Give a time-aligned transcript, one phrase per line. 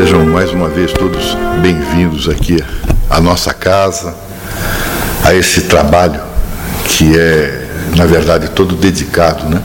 [0.00, 2.64] Sejam mais uma vez todos bem-vindos aqui
[3.10, 4.14] à nossa casa,
[5.22, 6.22] a esse trabalho
[6.86, 9.62] que é, na verdade, todo dedicado né,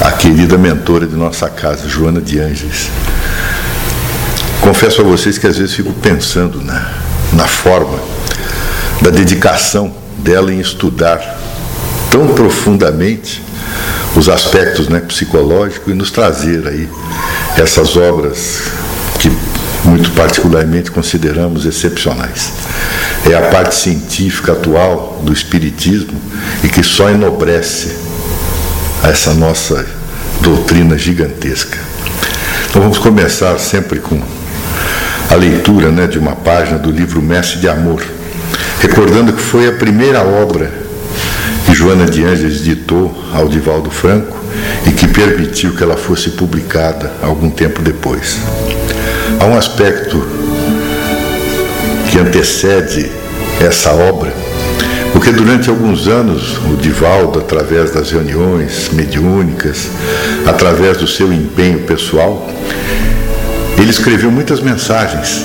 [0.00, 2.88] à querida mentora de nossa casa, Joana de Ângeles.
[4.62, 6.92] Confesso a vocês que às vezes fico pensando na,
[7.34, 7.98] na forma
[9.02, 11.20] da dedicação dela em estudar
[12.10, 13.42] tão profundamente
[14.16, 16.88] os aspectos né, psicológicos e nos trazer aí
[17.58, 18.85] essas obras
[19.86, 22.52] muito particularmente consideramos excepcionais.
[23.24, 26.20] É a parte científica atual do Espiritismo
[26.62, 27.96] e que só enobrece
[29.02, 29.86] essa nossa
[30.40, 31.78] doutrina gigantesca.
[32.68, 34.20] Então vamos começar sempre com
[35.30, 38.02] a leitura né, de uma página do livro Mestre de Amor,
[38.80, 40.70] recordando que foi a primeira obra
[41.64, 44.36] que Joana de Ângeles ditou ao Divaldo Franco
[44.86, 48.38] e que permitiu que ela fosse publicada algum tempo depois.
[49.38, 50.26] Há um aspecto
[52.10, 53.10] que antecede
[53.60, 54.32] essa obra,
[55.12, 59.88] porque durante alguns anos o Divaldo, através das reuniões mediúnicas,
[60.46, 62.46] através do seu empenho pessoal,
[63.78, 65.44] ele escreveu muitas mensagens.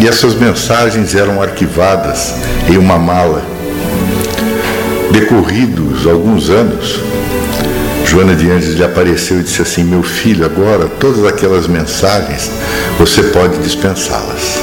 [0.00, 2.34] E essas mensagens eram arquivadas
[2.68, 3.42] em uma mala.
[5.12, 7.00] Decorridos alguns anos,
[8.14, 12.48] Joana de Anjos lhe apareceu e disse assim: Meu filho, agora todas aquelas mensagens
[12.96, 14.60] você pode dispensá-las.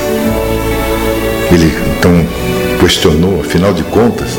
[1.52, 2.26] Ele então
[2.80, 4.30] questionou, afinal de contas,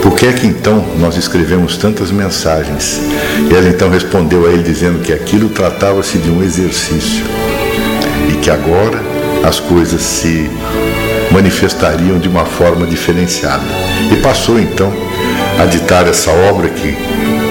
[0.00, 2.98] por que é que então nós escrevemos tantas mensagens?
[3.50, 7.22] E ela então respondeu a ele dizendo que aquilo tratava-se de um exercício
[8.30, 9.02] e que agora
[9.44, 10.50] as coisas se
[11.30, 13.64] manifestariam de uma forma diferenciada.
[14.10, 14.90] E passou então
[15.60, 16.96] a ditar essa obra que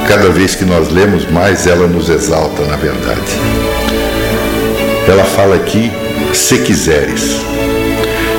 [0.09, 3.31] cada vez que nós lemos mais, ela nos exalta, na verdade.
[5.07, 5.91] Ela fala aqui,
[6.33, 7.39] se quiseres.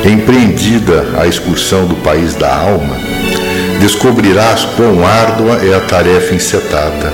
[0.05, 2.97] Empreendida a excursão do país da alma,
[3.79, 7.13] descobrirás quão árdua é a tarefa encetada.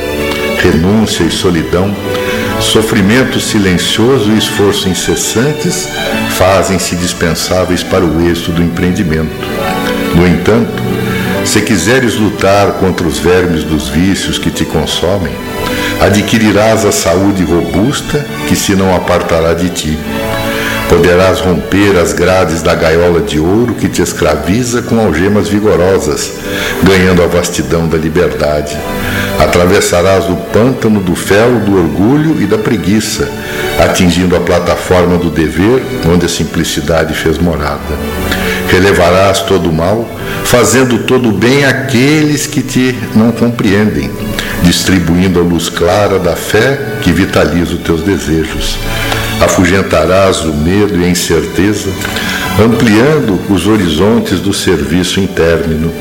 [0.62, 1.94] Renúncia e solidão,
[2.58, 5.86] sofrimento silencioso e esforço incessantes
[6.38, 9.36] fazem-se dispensáveis para o êxito do empreendimento.
[10.14, 10.95] No entanto,
[11.46, 15.32] se quiseres lutar contra os vermes dos vícios que te consomem,
[16.00, 19.98] adquirirás a saúde robusta que se não apartará de ti.
[20.88, 26.32] Poderás romper as grades da gaiola de ouro que te escraviza com algemas vigorosas,
[26.82, 28.76] ganhando a vastidão da liberdade.
[29.38, 33.28] Atravessarás o pântano do fel, do orgulho e da preguiça,
[33.78, 37.96] atingindo a plataforma do dever, onde a simplicidade fez morada.
[38.68, 40.08] Relevarás todo o mal,
[40.44, 44.10] fazendo todo o bem àqueles que te não compreendem,
[44.62, 48.76] distribuindo a luz clara da fé que vitaliza os teus desejos.
[49.40, 51.90] Afugentarás o medo e a incerteza,
[52.58, 55.92] ampliando os horizontes do serviço interno.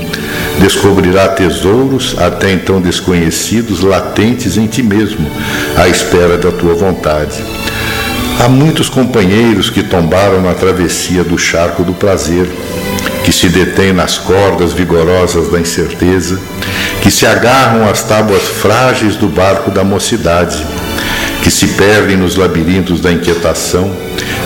[0.59, 5.29] Descobrirá tesouros até então desconhecidos, latentes em ti mesmo,
[5.75, 7.43] à espera da tua vontade.
[8.37, 12.47] Há muitos companheiros que tombaram na travessia do charco do prazer,
[13.23, 16.39] que se detêm nas cordas vigorosas da incerteza,
[17.01, 20.63] que se agarram às tábuas frágeis do barco da mocidade,
[21.41, 23.95] que se perdem nos labirintos da inquietação,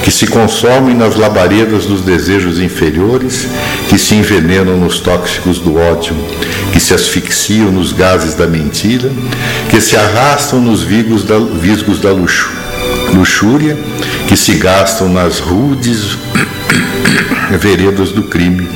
[0.03, 3.47] que se consomem nas labaredas dos desejos inferiores,
[3.89, 6.15] que se envenenam nos tóxicos do ódio,
[6.71, 9.09] que se asfixiam nos gases da mentira,
[9.69, 12.58] que se arrastam nos vigos da, visgos da luxúria
[13.13, 13.77] luxúria
[14.27, 16.17] que se gastam nas rudes
[17.59, 18.67] veredas do crime,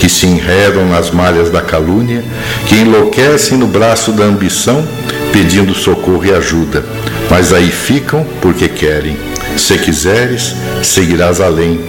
[0.00, 2.24] que se enredam nas malhas da calúnia,
[2.66, 4.86] que enlouquecem no braço da ambição,
[5.32, 6.84] pedindo socorro e ajuda,
[7.30, 9.33] mas aí ficam porque querem.
[9.56, 11.80] Se quiseres, seguirás além.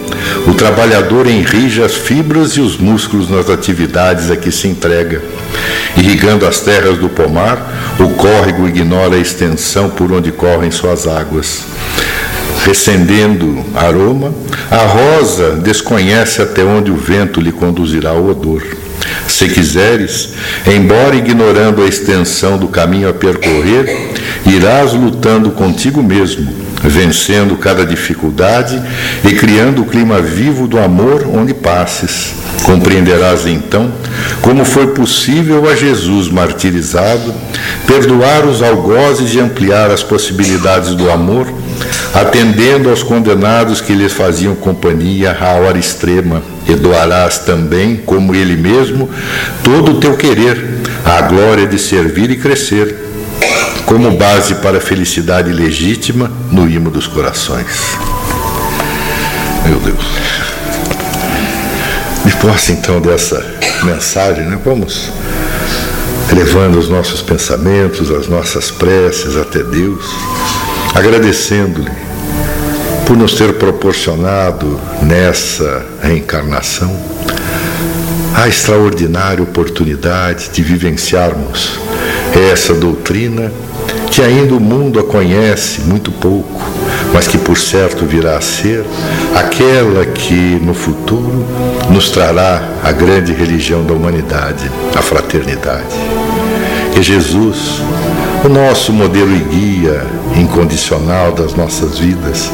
[0.47, 5.21] O trabalhador enrige as fibras e os músculos nas atividades a que se entrega.
[5.97, 7.57] Irrigando as terras do pomar,
[7.99, 11.63] o córrego ignora a extensão por onde correm suas águas.
[12.65, 14.33] Recendendo aroma,
[14.71, 18.63] a rosa desconhece até onde o vento lhe conduzirá o odor.
[19.27, 20.29] Se quiseres,
[20.65, 24.11] embora ignorando a extensão do caminho a percorrer,
[24.45, 28.81] irás lutando contigo mesmo, vencendo cada dificuldade
[29.23, 32.33] e criando o clima vivo do amor onde passes.
[32.63, 33.91] Compreenderás então
[34.41, 37.33] como foi possível a Jesus martirizado
[37.85, 41.47] perdoar os algozes e ampliar as possibilidades do amor,
[42.13, 48.55] atendendo aos condenados que lhes faziam companhia à hora extrema, e doarás também, como ele
[48.55, 49.09] mesmo,
[49.63, 53.04] todo o teu querer, à glória de servir e crescer,
[53.85, 57.95] como base para a felicidade legítima no imo dos corações.
[59.65, 60.05] Meu Deus.
[62.25, 63.43] De posse então dessa
[63.83, 64.59] mensagem, né?
[64.63, 65.11] vamos
[66.33, 70.05] levando os nossos pensamentos, as nossas preces até Deus,
[70.95, 71.91] agradecendo-lhe
[73.05, 77.15] por nos ter proporcionado nessa reencarnação
[78.33, 81.79] a extraordinária oportunidade de vivenciarmos
[82.51, 83.51] essa doutrina
[84.11, 86.61] que ainda o mundo a conhece muito pouco,
[87.13, 88.85] mas que por certo virá a ser
[89.35, 91.45] aquela que no futuro
[91.89, 95.95] nos trará a grande religião da humanidade, a fraternidade.
[96.93, 97.81] Que Jesus,
[98.43, 100.05] o nosso modelo e guia
[100.37, 102.49] incondicional das nossas vidas,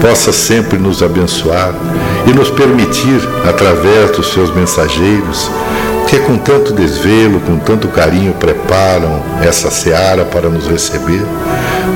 [0.00, 1.74] possa sempre nos abençoar
[2.26, 5.50] e nos permitir, através dos seus mensageiros,
[6.10, 11.22] que com tanto desvelo, com tanto carinho preparam essa seara para nos receber,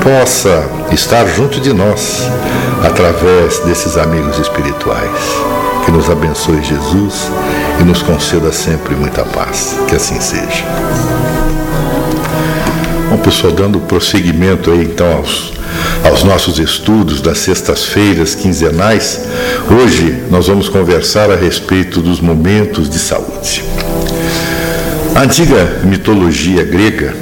[0.04, 2.22] possa estar junto de nós
[2.84, 5.10] através desses amigos espirituais.
[5.84, 7.28] Que nos abençoe Jesus
[7.80, 9.74] e nos conceda sempre muita paz.
[9.88, 10.64] Que assim seja.
[13.10, 15.54] Bom, pessoal, dando prosseguimento aí então aos,
[16.04, 19.22] aos nossos estudos das sextas-feiras quinzenais,
[19.68, 23.64] hoje nós vamos conversar a respeito dos momentos de saúde.
[25.14, 27.14] A antiga mitologia grega,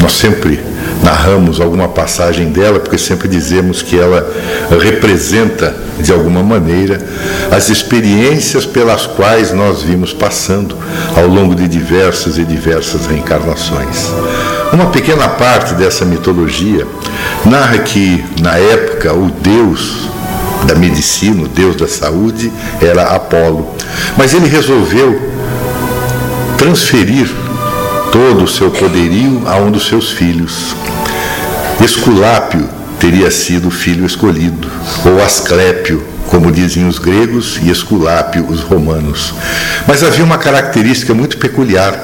[0.00, 0.60] nós sempre
[1.02, 4.24] narramos alguma passagem dela, porque sempre dizemos que ela
[4.80, 7.00] representa, de alguma maneira,
[7.50, 10.76] as experiências pelas quais nós vimos passando
[11.16, 14.12] ao longo de diversas e diversas reencarnações.
[14.72, 16.86] Uma pequena parte dessa mitologia
[17.44, 20.08] narra que, na época, o deus
[20.66, 23.74] da medicina, o deus da saúde, era Apolo.
[24.16, 25.30] Mas ele resolveu
[26.60, 27.26] transferir
[28.12, 30.76] todo o seu poderio a um dos seus filhos.
[31.82, 32.68] Esculápio
[32.98, 34.68] teria sido o filho escolhido,
[35.06, 39.32] ou Asclépio, como dizem os gregos, e Esculápio os romanos.
[39.88, 41.98] Mas havia uma característica muito peculiar,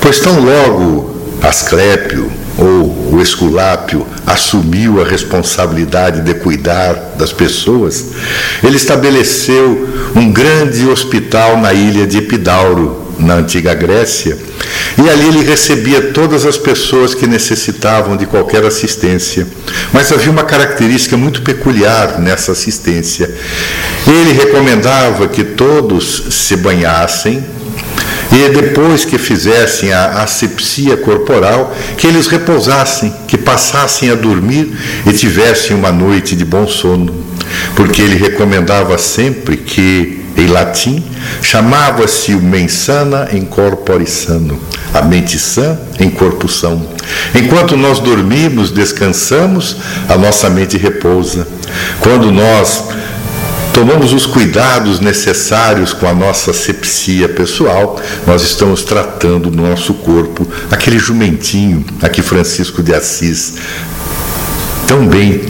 [0.00, 8.06] pois tão logo Asclépio ou o Esculápio assumiu a responsabilidade de cuidar das pessoas,
[8.62, 14.36] ele estabeleceu um grande hospital na ilha de Epidauro, na antiga Grécia,
[14.98, 19.46] e ali ele recebia todas as pessoas que necessitavam de qualquer assistência.
[19.92, 23.30] Mas havia uma característica muito peculiar nessa assistência.
[24.06, 27.44] Ele recomendava que todos se banhassem
[28.32, 34.72] e depois que fizessem a asepsia corporal, que eles repousassem, que passassem a dormir
[35.04, 37.12] e tivessem uma noite de bom sono,
[37.74, 41.04] porque ele recomendava sempre que em latim,
[41.42, 44.60] chamava-se o mensana in corpore sano,
[44.92, 46.86] a mente sã em corpo são.
[47.34, 49.76] Enquanto nós dormimos, descansamos,
[50.08, 51.46] a nossa mente repousa.
[52.00, 52.84] Quando nós
[53.72, 60.46] tomamos os cuidados necessários com a nossa sepsia pessoal, nós estamos tratando do nosso corpo,
[60.70, 63.54] aquele jumentinho a que Francisco de Assis
[64.90, 65.40] tão bem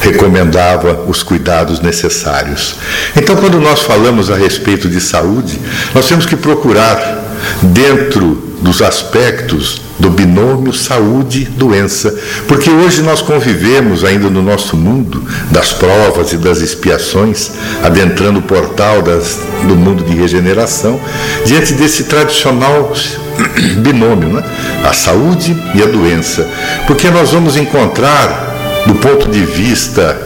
[0.00, 2.76] recomendava os cuidados necessários.
[3.14, 5.60] Então, quando nós falamos a respeito de saúde,
[5.94, 7.26] nós temos que procurar,
[7.62, 12.18] dentro dos aspectos do binômio saúde-doença,
[12.48, 17.50] porque hoje nós convivemos ainda no nosso mundo das provas e das expiações,
[17.84, 19.38] adentrando o portal das,
[19.68, 20.98] do mundo de regeneração,
[21.44, 22.92] diante desse tradicional
[23.78, 24.44] binômio, né?
[24.82, 26.48] a saúde e a doença,
[26.86, 30.16] porque nós vamos encontrar do ponto de vista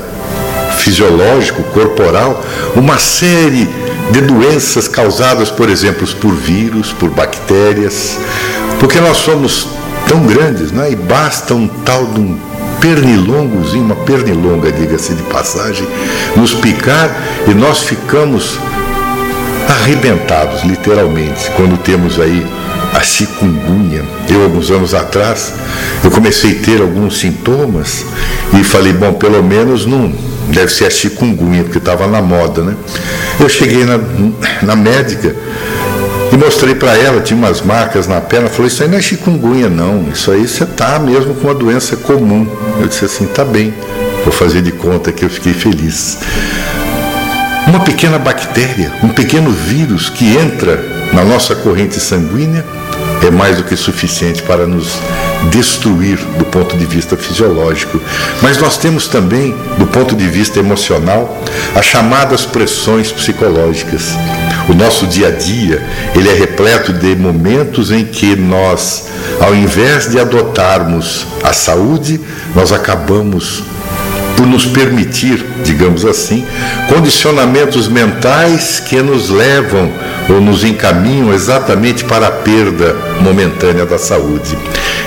[0.78, 2.42] fisiológico, corporal,
[2.74, 3.68] uma série
[4.10, 8.18] de doenças causadas, por exemplo, por vírus, por bactérias,
[8.80, 9.68] porque nós somos
[10.08, 10.90] tão grandes, né?
[10.90, 12.38] e basta um tal de um
[12.80, 15.86] pernilongozinho, uma pernilonga, diga-se de passagem,
[16.36, 17.16] nos picar
[17.46, 18.58] e nós ficamos
[19.68, 22.44] arrebentados, literalmente, quando temos aí
[22.92, 24.04] a chikungunya.
[24.28, 25.52] Eu, alguns anos atrás,
[26.04, 28.04] eu comecei a ter alguns sintomas
[28.58, 30.12] e falei, bom, pelo menos não
[30.48, 32.76] deve ser a chikungunya, porque estava na moda, né?
[33.40, 33.98] Eu cheguei na,
[34.62, 35.34] na médica
[36.32, 39.68] e mostrei para ela, tinha umas marcas na perna, falou, isso aí não é chikungunya
[39.68, 42.46] não, isso aí você está mesmo com uma doença comum.
[42.80, 43.72] Eu disse assim, tá bem,
[44.24, 46.18] vou fazer de conta que eu fiquei feliz.
[47.66, 50.82] Uma pequena bactéria, um pequeno vírus que entra
[51.12, 52.64] na nossa corrente sanguínea
[53.26, 54.98] é mais do que suficiente para nos
[55.50, 58.00] destruir do ponto de vista fisiológico.
[58.40, 61.42] Mas nós temos também, do ponto de vista emocional,
[61.74, 64.10] as chamadas pressões psicológicas.
[64.68, 65.82] O nosso dia a dia,
[66.14, 69.08] ele é repleto de momentos em que nós,
[69.40, 72.20] ao invés de adotarmos a saúde,
[72.54, 73.64] nós acabamos
[74.42, 76.44] por nos permitir, digamos assim,
[76.88, 79.88] condicionamentos mentais que nos levam
[80.28, 84.58] ou nos encaminham exatamente para a perda momentânea da saúde.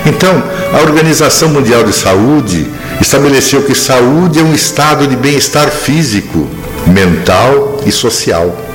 [0.06, 2.66] Então, a Organização Mundial de Saúde
[2.98, 6.48] estabeleceu que saúde é um estado de bem-estar físico,
[6.86, 8.65] mental e social.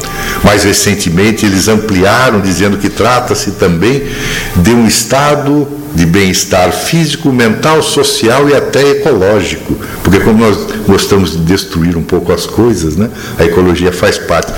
[0.43, 4.03] Mais recentemente, eles ampliaram, dizendo que trata-se também
[4.55, 9.77] de um estado de bem-estar físico, mental, social e até ecológico.
[10.03, 14.53] Porque, como nós gostamos de destruir um pouco as coisas, né, a ecologia faz parte.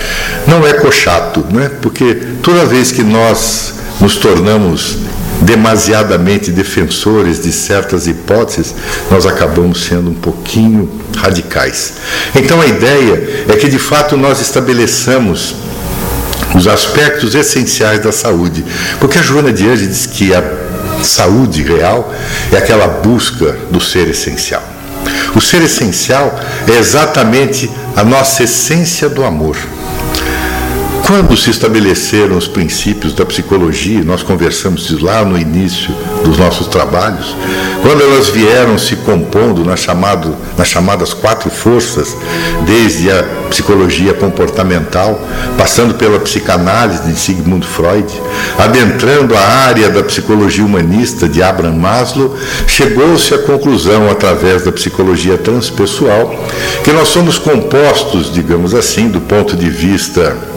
[0.47, 4.97] Não é cochato, né, porque toda vez que nós nos tornamos
[5.43, 8.73] demasiadamente defensores de certas hipóteses,
[9.11, 11.93] nós acabamos sendo um pouquinho radicais.
[12.35, 15.55] Então a ideia é que de fato nós estabeleçamos
[16.55, 18.63] os aspectos essenciais da saúde.
[18.99, 20.43] Porque a Joana de Anjos diz que a
[21.03, 22.13] saúde real
[22.51, 24.63] é aquela busca do ser essencial.
[25.35, 29.57] O ser essencial é exatamente a nossa essência do amor.
[31.05, 35.93] Quando se estabeleceram os princípios da psicologia, nós conversamos isso lá no início
[36.23, 37.35] dos nossos trabalhos,
[37.81, 42.15] quando elas vieram se compondo chamado, nas chamadas quatro forças,
[42.65, 45.19] desde a psicologia comportamental,
[45.57, 48.07] passando pela psicanálise de Sigmund Freud,
[48.57, 55.37] adentrando a área da psicologia humanista de Abraham Maslow, chegou-se à conclusão, através da psicologia
[55.37, 56.33] transpessoal,
[56.81, 60.52] que nós somos compostos, digamos assim, do ponto de vista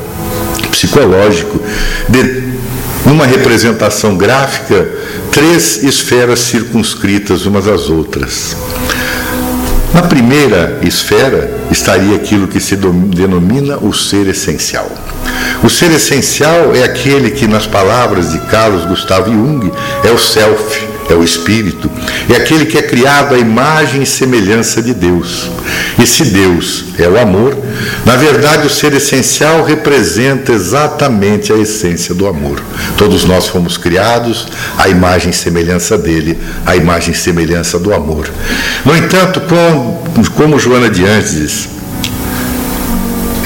[0.77, 1.59] psicológico,
[2.09, 2.43] de,
[3.07, 4.87] numa representação gráfica,
[5.33, 8.55] três esferas circunscritas umas às outras.
[9.95, 14.91] Na primeira esfera estaria aquilo que se denomina o ser essencial.
[15.63, 19.73] O ser essencial é aquele que, nas palavras de Carlos Gustavo Jung,
[20.05, 21.91] é o self, é o Espírito,
[22.29, 25.51] é aquele que é criado à imagem e semelhança de Deus.
[25.99, 27.57] E se Deus é o amor,
[28.05, 32.63] na verdade o ser essencial representa exatamente a essência do amor.
[32.97, 34.47] Todos nós fomos criados
[34.77, 38.29] à imagem e semelhança dele, à imagem e semelhança do amor.
[38.85, 41.76] No entanto, como, como Joana de Antes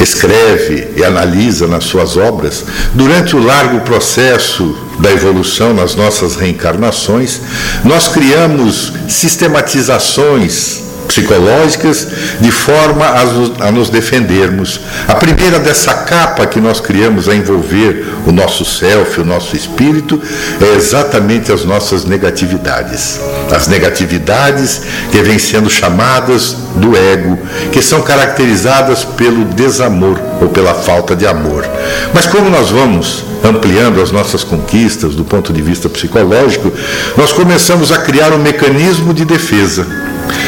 [0.02, 2.64] escreve e analisa nas suas obras,
[2.94, 7.40] durante o largo processo da evolução nas nossas reencarnações,
[7.84, 12.06] nós criamos sistematizações psicológicas
[12.40, 14.80] de forma a, a, nos defendermos.
[15.08, 20.20] A primeira dessa capa que nós criamos a envolver o nosso self, o nosso espírito,
[20.60, 23.20] é exatamente as nossas negatividades.
[23.50, 27.38] As negatividades que vêm sendo chamadas do ego,
[27.72, 31.68] que são caracterizadas pelo desamor ou pela falta de amor.
[32.14, 36.72] Mas como nós vamos ampliando as nossas conquistas do ponto de vista psicológico,
[37.16, 39.86] nós começamos a criar um mecanismo de defesa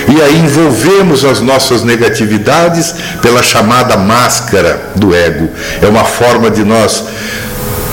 [0.09, 5.49] e aí envolvemos as nossas negatividades pela chamada máscara do ego.
[5.81, 7.05] É uma forma de nós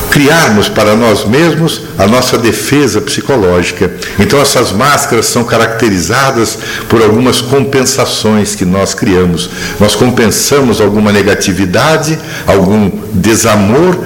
[0.09, 3.91] criarmos para nós mesmos a nossa defesa psicológica.
[4.17, 9.49] Então, essas máscaras são caracterizadas por algumas compensações que nós criamos.
[9.79, 12.17] Nós compensamos alguma negatividade,
[12.47, 13.97] algum desamor,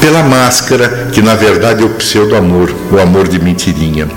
[0.00, 4.08] pela máscara, que na verdade é o pseudo-amor, o amor de mentirinha.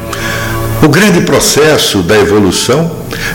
[0.84, 2.92] O grande processo da evolução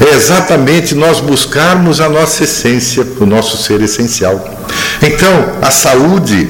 [0.07, 4.67] é exatamente nós buscarmos a nossa essência, o nosso ser essencial.
[5.03, 6.47] Então, a saúde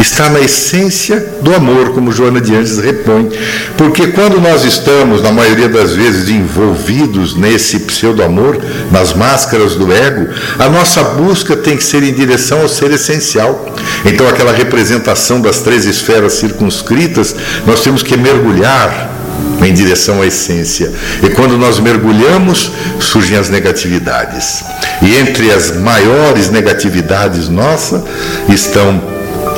[0.00, 3.30] está na essência do amor, como Joana de Anjos repõe.
[3.76, 8.60] Porque quando nós estamos, na maioria das vezes, envolvidos nesse pseudo-amor,
[8.90, 13.72] nas máscaras do ego, a nossa busca tem que ser em direção ao ser essencial.
[14.04, 19.17] Então, aquela representação das três esferas circunscritas, nós temos que mergulhar
[19.64, 20.92] em direção à essência.
[21.22, 24.64] E quando nós mergulhamos, surgem as negatividades.
[25.02, 28.02] E entre as maiores negatividades nossas
[28.48, 29.00] estão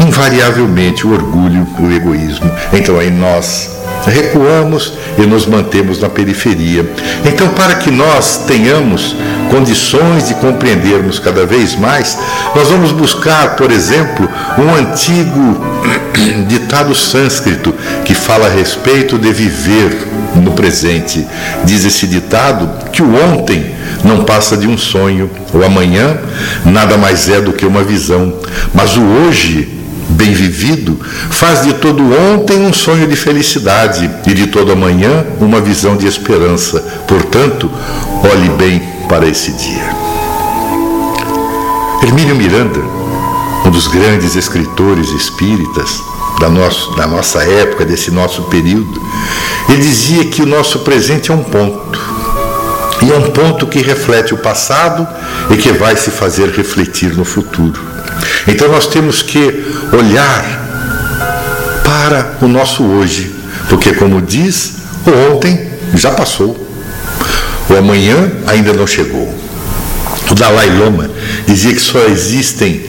[0.01, 2.51] invariavelmente o orgulho e o egoísmo.
[2.73, 6.91] Então aí nós recuamos e nos mantemos na periferia.
[7.25, 9.15] Então, para que nós tenhamos
[9.51, 12.17] condições de compreendermos cada vez mais,
[12.55, 15.61] nós vamos buscar, por exemplo, um antigo
[16.47, 17.75] ditado sânscrito
[18.05, 21.27] que fala a respeito de viver no presente.
[21.65, 23.75] Diz esse ditado que o ontem
[24.05, 26.19] não passa de um sonho, o amanhã
[26.65, 28.35] nada mais é do que uma visão,
[28.75, 30.99] mas o hoje bem vivido,
[31.31, 36.07] faz de todo ontem um sonho de felicidade e de todo amanhã uma visão de
[36.07, 36.81] esperança.
[37.07, 37.71] Portanto,
[38.25, 39.95] olhe bem para esse dia.
[42.03, 42.81] Hermínio Miranda,
[43.65, 46.10] um dos grandes escritores espíritas
[46.41, 49.01] da, nosso, da nossa época, desse nosso período,
[49.69, 52.01] ele dizia que o nosso presente é um ponto.
[53.03, 55.07] E é um ponto que reflete o passado
[55.51, 57.81] e que vai se fazer refletir no futuro.
[58.49, 60.61] Então nós temos que olhar
[61.85, 63.35] para o nosso hoje,
[63.69, 66.69] porque, como diz, o ontem já passou,
[67.69, 69.50] o amanhã ainda não chegou.
[70.31, 71.11] O Dalai Lama
[71.47, 72.83] dizia que só existem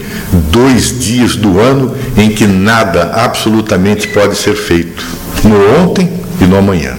[0.51, 5.03] dois dias do ano em que nada absolutamente pode ser feito:
[5.43, 6.95] no ontem e no amanhã.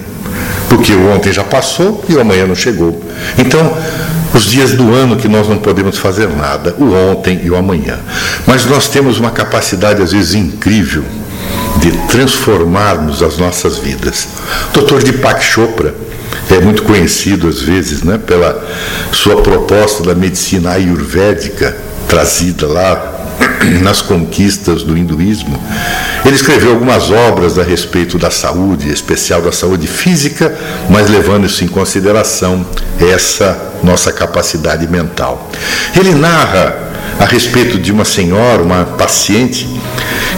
[0.67, 3.01] Porque o ontem já passou e o amanhã não chegou.
[3.37, 3.77] Então,
[4.33, 7.99] os dias do ano que nós não podemos fazer nada, o ontem e o amanhã.
[8.47, 11.03] Mas nós temos uma capacidade, às vezes, incrível
[11.77, 14.27] de transformarmos as nossas vidas.
[14.73, 15.03] Dr.
[15.03, 15.93] Deepak Chopra
[16.49, 18.63] é muito conhecido, às vezes, né, pela
[19.11, 21.75] sua proposta da medicina ayurvédica,
[22.07, 23.13] trazida lá
[23.81, 25.61] nas conquistas do hinduísmo,
[26.25, 30.55] ele escreveu algumas obras a respeito da saúde, especial da saúde física,
[30.89, 32.65] mas levando isso em consideração
[32.99, 35.49] essa nossa capacidade mental.
[35.95, 36.75] Ele narra
[37.19, 39.67] a respeito de uma senhora, uma paciente,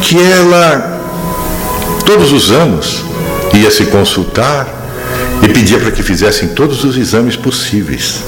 [0.02, 0.95] que ela
[2.06, 3.04] todos os anos
[3.54, 4.68] ia se consultar
[5.42, 8.22] e pedia para que fizessem todos os exames possíveis.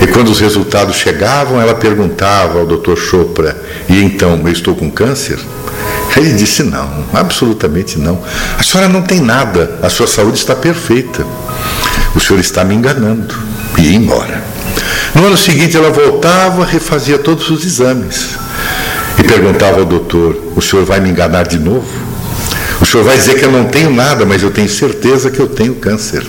[0.00, 2.96] E quando os resultados chegavam, ela perguntava ao Dr.
[2.96, 3.56] Chopra:
[3.88, 5.38] E então, eu estou com câncer?
[6.16, 8.20] Ele disse: Não, absolutamente não.
[8.58, 11.24] A senhora não tem nada, a sua saúde está perfeita.
[12.14, 13.34] O senhor está me enganando.
[13.78, 14.42] E ia embora.
[15.14, 18.30] No ano seguinte, ela voltava, refazia todos os exames.
[19.18, 22.13] E perguntava ao doutor: O senhor vai me enganar de novo?
[22.84, 25.48] O senhor vai dizer que eu não tenho nada, mas eu tenho certeza que eu
[25.48, 26.22] tenho câncer.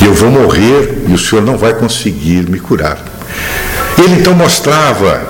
[0.00, 2.98] E eu vou morrer e o senhor não vai conseguir me curar.
[3.96, 5.22] Ele então mostrava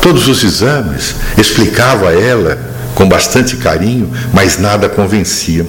[0.00, 2.58] todos os exames, explicava a ela
[2.94, 5.66] com bastante carinho, mas nada convencia.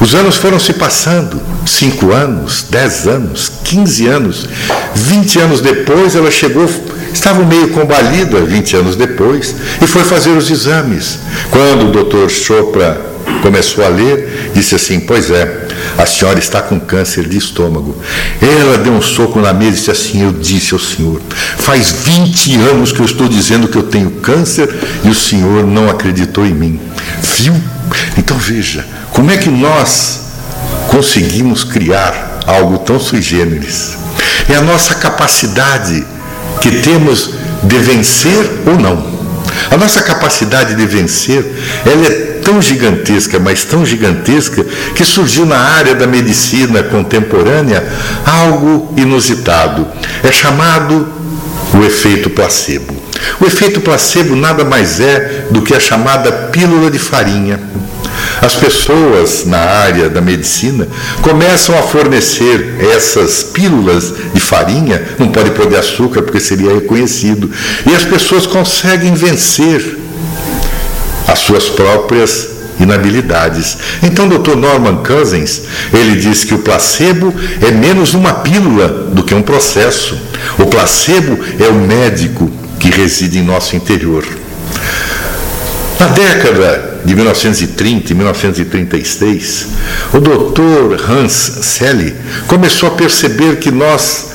[0.00, 4.48] Os anos foram se passando, cinco anos, dez anos, quinze anos,
[4.94, 6.66] vinte anos depois ela chegou,
[7.12, 11.18] estava meio combalida, vinte anos depois, e foi fazer os exames.
[11.50, 13.08] Quando o doutor Chopra
[13.42, 17.96] começou a ler, disse assim: Pois é, a senhora está com câncer de estômago.
[18.40, 21.20] Ela deu um soco na mesa e disse assim: Eu disse ao senhor,
[21.58, 24.68] faz 20 anos que eu estou dizendo que eu tenho câncer
[25.04, 26.80] e o senhor não acreditou em mim.
[27.36, 27.54] Viu?
[28.16, 30.20] Então veja, como é que nós
[30.88, 33.96] conseguimos criar algo tão sui generis?
[34.48, 36.04] É a nossa capacidade
[36.60, 39.18] que temos de vencer ou não.
[39.70, 41.44] A nossa capacidade de vencer,
[41.84, 47.86] ela é tão gigantesca, mas tão gigantesca, que surgiu na área da medicina contemporânea
[48.24, 49.86] algo inusitado.
[50.22, 51.08] É chamado
[51.74, 52.96] o efeito placebo.
[53.40, 57.60] O efeito placebo nada mais é do que a chamada pílula de farinha.
[58.40, 60.86] As pessoas na área da medicina
[61.22, 67.50] começam a fornecer essas pílulas de farinha, não pode pôr de açúcar porque seria reconhecido,
[67.86, 69.98] e as pessoas conseguem vencer
[71.26, 73.76] as suas próprias inabilidades.
[74.02, 74.56] Então, o Dr.
[74.56, 80.16] Norman Cousins, ele diz que o placebo é menos uma pílula do que um processo.
[80.58, 84.24] O placebo é o médico que reside em nosso interior.
[85.98, 89.66] Na década de 1930 e 1936,
[90.12, 91.10] o Dr.
[91.10, 91.32] Hans
[91.62, 92.14] Selle
[92.46, 94.28] começou a perceber que nós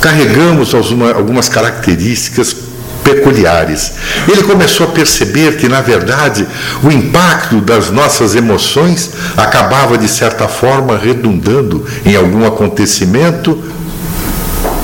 [0.00, 2.56] carregamos algumas características
[3.04, 3.92] peculiares.
[4.28, 6.46] Ele começou a perceber que, na verdade,
[6.82, 13.62] o impacto das nossas emoções acabava, de certa forma, redundando em algum acontecimento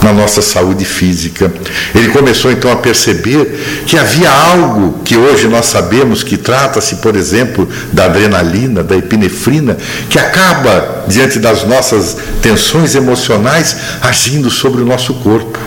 [0.07, 1.53] na nossa saúde física.
[1.93, 7.17] Ele começou então a perceber que havia algo que hoje nós sabemos que trata-se, por
[7.17, 9.77] exemplo, da adrenalina, da epinefrina,
[10.09, 15.59] que acaba, diante das nossas tensões emocionais, agindo sobre o nosso corpo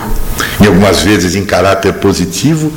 [0.58, 2.72] e algumas vezes em caráter positivo,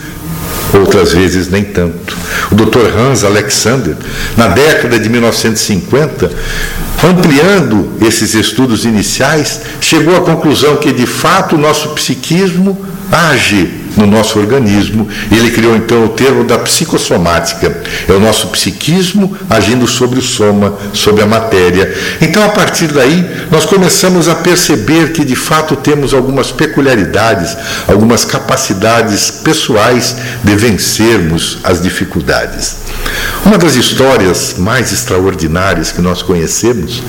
[0.74, 2.18] outras vezes nem tanto.
[2.52, 2.98] O Dr.
[2.98, 3.96] Hans Alexander,
[4.36, 6.32] na década de 1950,
[7.04, 14.06] ampliando esses estudos iniciais, chegou à conclusão que de fato o nosso psiquismo age no
[14.06, 15.08] nosso organismo.
[15.32, 17.82] Ele criou então o termo da psicossomática.
[18.08, 21.94] É o nosso psiquismo agindo sobre o soma, sobre a matéria.
[22.22, 27.56] Então, a partir daí, nós começamos a perceber que de fato temos algumas peculiaridades,
[27.88, 32.84] algumas capacidades pessoais de vencermos as dificuldades.
[33.46, 37.04] Uma das histórias mais extraordinárias que nós conhecemos,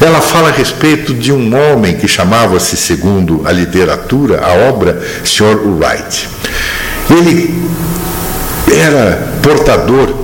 [0.00, 5.58] ela fala a respeito de um homem que chamava-se, segundo a literatura, a obra, Sr.
[5.64, 6.27] Wright.
[7.10, 7.62] Ele
[8.72, 10.14] era portador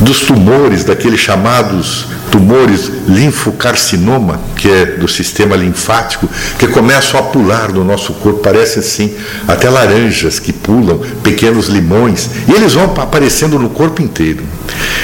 [0.00, 7.72] dos tumores, daqueles chamados tumores linfocarcinoma, que é do sistema linfático, que começam a pular
[7.72, 9.14] no nosso corpo, parecem assim,
[9.46, 14.42] até laranjas que pulam, pequenos limões, e eles vão aparecendo no corpo inteiro.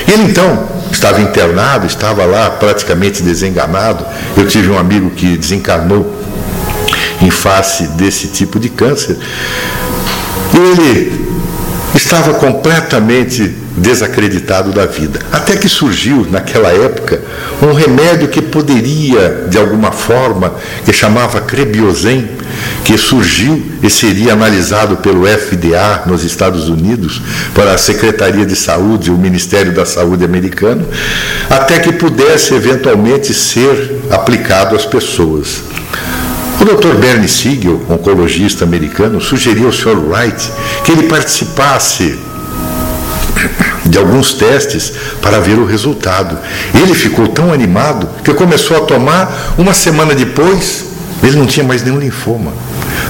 [0.07, 4.05] Ele então estava internado, estava lá praticamente desenganado.
[4.37, 6.15] Eu tive um amigo que desencarnou
[7.21, 9.19] em face desse tipo de câncer.
[10.53, 11.25] Ele
[11.95, 15.21] estava completamente desacreditado da vida.
[15.33, 17.21] Até que surgiu, naquela época,
[17.63, 20.55] um remédio que poderia, de alguma forma,
[20.85, 22.29] que chamava Crebiozen,
[22.85, 27.21] que surgiu e seria analisado pelo FDA nos Estados Unidos,
[27.55, 30.87] para a Secretaria de Saúde, o Ministério da Saúde americano,
[31.51, 35.63] até que pudesse eventualmente ser aplicado às pessoas.
[36.61, 36.95] O Dr.
[36.95, 39.99] Bernie Siegel, oncologista americano, sugeriu ao Sr.
[39.99, 40.53] Wright
[40.85, 42.19] que ele participasse
[43.85, 46.39] de alguns testes para ver o resultado.
[46.75, 50.87] Ele ficou tão animado que começou a tomar, uma semana depois,
[51.23, 52.53] ele não tinha mais nenhum linfoma.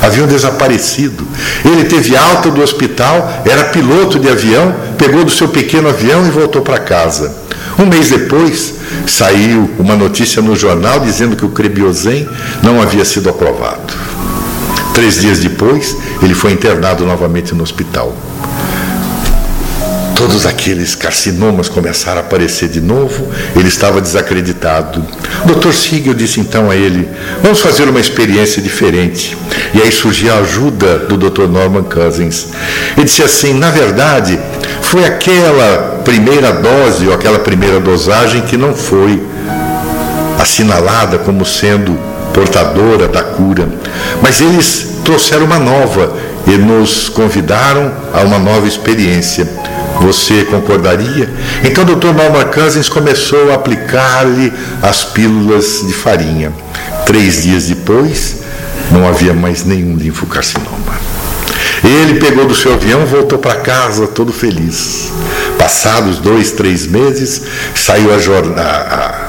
[0.02, 1.26] Haviam desaparecido.
[1.64, 6.30] Ele teve alta do hospital, era piloto de avião, pegou do seu pequeno avião e
[6.30, 7.43] voltou para casa.
[7.78, 8.74] Um mês depois,
[9.06, 12.28] saiu uma notícia no jornal dizendo que o Crebiozen
[12.62, 13.92] não havia sido aprovado.
[14.92, 18.14] Três dias depois, ele foi internado novamente no hospital
[20.24, 25.04] todos aqueles carcinomas começaram a aparecer de novo, ele estava desacreditado.
[25.44, 25.70] O Dr.
[25.70, 27.06] Siegel disse então a ele:
[27.42, 29.36] Vamos fazer uma experiência diferente.
[29.74, 31.42] E aí surgiu a ajuda do Dr.
[31.42, 32.46] Norman Cousins.
[32.96, 34.40] Ele disse assim: Na verdade,
[34.80, 39.22] foi aquela primeira dose ou aquela primeira dosagem que não foi
[40.40, 41.98] assinalada como sendo
[42.32, 43.68] portadora da cura,
[44.22, 49.46] mas eles trouxeram uma nova e nos convidaram a uma nova experiência.
[50.00, 51.32] Você concordaria?
[51.62, 52.12] Então o Dr.
[52.12, 54.52] Norman Cousins começou a aplicar-lhe
[54.82, 56.52] as pílulas de farinha.
[57.06, 58.42] Três dias depois,
[58.90, 60.94] não havia mais nenhum linfocarcinoma.
[61.82, 65.12] Ele pegou do seu avião, voltou para casa todo feliz.
[65.58, 67.42] Passados dois, três meses,
[67.74, 69.23] saiu a, jornada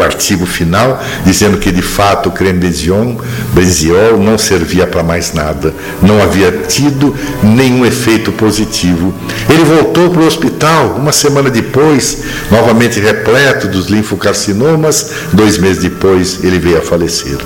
[0.00, 3.16] o artigo final, dizendo que de fato o crembezion,
[3.52, 9.14] benziol, não servia para mais nada, não havia tido nenhum efeito positivo.
[9.48, 16.42] Ele voltou para o hospital uma semana depois, novamente repleto dos linfocarcinomas, dois meses depois
[16.42, 17.38] ele veio a falecer.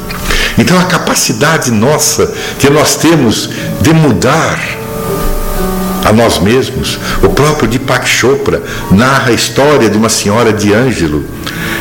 [0.57, 4.84] Então a capacidade nossa que nós temos de mudar
[6.05, 6.99] a nós mesmos.
[7.23, 11.25] O próprio Deepak Chopra narra a história de uma senhora de Ângelo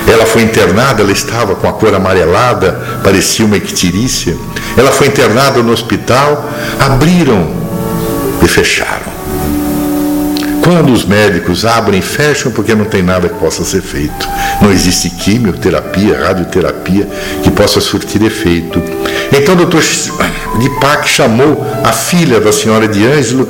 [0.07, 4.35] ela foi internada, ela estava com a cor amarelada, parecia uma ictirícia.
[4.77, 7.47] Ela foi internada no hospital, abriram
[8.43, 9.13] e fecharam.
[10.61, 14.27] Quando os médicos abrem fecham, porque não tem nada que possa ser feito.
[14.61, 17.07] Não existe quimioterapia, radioterapia
[17.43, 18.81] que possa surtir efeito.
[19.31, 19.83] Então doutor
[20.59, 23.49] Dipak chamou a filha da senhora de Ângelo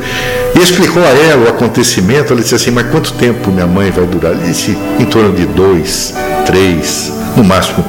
[0.56, 2.34] e explicou a ela o acontecimento.
[2.34, 4.32] Ela disse assim: Mas quanto tempo minha mãe vai durar?
[4.32, 6.14] Ele disse: Em torno de dois,
[6.46, 7.84] três, no máximo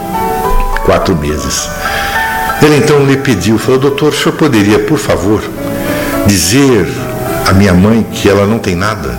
[0.84, 1.68] quatro meses.
[2.62, 5.42] Ele então lhe pediu, falou, doutor, o senhor poderia, por favor,
[6.26, 6.86] dizer
[7.46, 9.18] à minha mãe que ela não tem nada?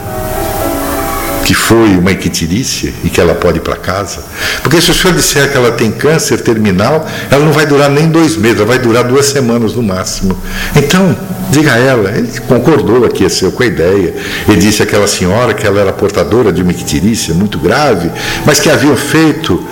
[1.45, 4.23] Que foi uma equitirícia e que ela pode ir para casa?
[4.61, 8.09] Porque se o senhor disser que ela tem câncer terminal, ela não vai durar nem
[8.09, 10.35] dois meses, ela vai durar duas semanas no máximo.
[10.75, 11.15] Então,
[11.49, 14.15] Diga a ela, ele concordou, aqueceu com a ideia.
[14.47, 18.11] Ele disse àquela senhora que ela era portadora de uma ictirícia muito grave,
[18.45, 19.63] mas que haviam feito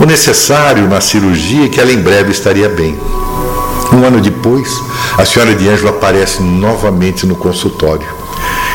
[0.00, 2.98] o necessário na cirurgia e que ela em breve estaria bem.
[3.92, 4.68] Um ano depois,
[5.16, 8.17] a senhora de Ângelo aparece novamente no consultório.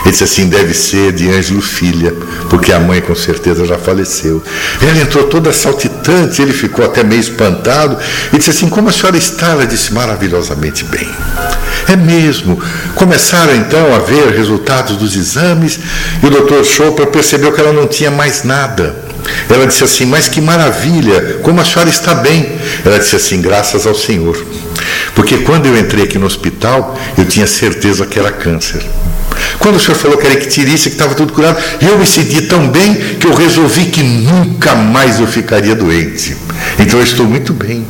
[0.04, 2.13] Ele disse assim: deve ser de Ângelo filha,
[2.50, 4.44] porque a mãe com certeza já faleceu.
[4.82, 7.98] Ela entrou toda saltitante, ele ficou até meio espantado
[8.32, 9.52] e disse assim: Como a senhora está?
[9.52, 11.10] Ela disse: Maravilhosamente bem.
[11.88, 12.62] É mesmo.
[12.96, 15.80] Começaram então a ver resultados dos exames
[16.22, 18.96] e o doutor Chopra percebeu que ela não tinha mais nada.
[19.50, 22.52] Ela disse assim: Mas que maravilha, como a senhora está bem.
[22.86, 24.38] Ela disse assim: Graças ao Senhor.
[25.16, 28.84] Porque quando eu entrei aqui no hospital, eu tinha certeza que era câncer.
[29.60, 32.68] Quando o senhor falou que era ictirícia, que estava tudo curado, eu me senti tão
[32.70, 36.36] bem que eu resolvi que nunca mais eu ficaria doente.
[36.80, 37.86] Então eu estou muito bem.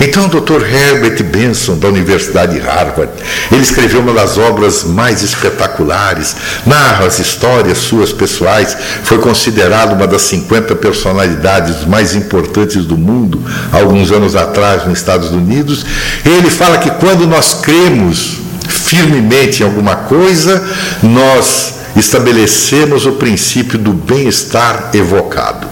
[0.00, 0.62] Então o Dr.
[0.62, 3.12] Herbert Benson, da Universidade de Harvard,
[3.50, 10.06] ele escreveu uma das obras mais espetaculares, narra as histórias suas pessoais, foi considerado uma
[10.06, 13.42] das 50 personalidades mais importantes do mundo,
[13.72, 15.84] alguns anos atrás, nos Estados Unidos.
[16.24, 20.64] Ele fala que quando nós cremos firmemente em alguma coisa,
[21.02, 25.66] nós estabelecemos o princípio do bem-estar evocado.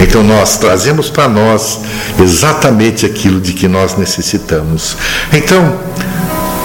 [0.00, 1.80] Então nós trazemos para nós
[2.20, 4.96] exatamente aquilo de que nós necessitamos.
[5.32, 5.78] Então,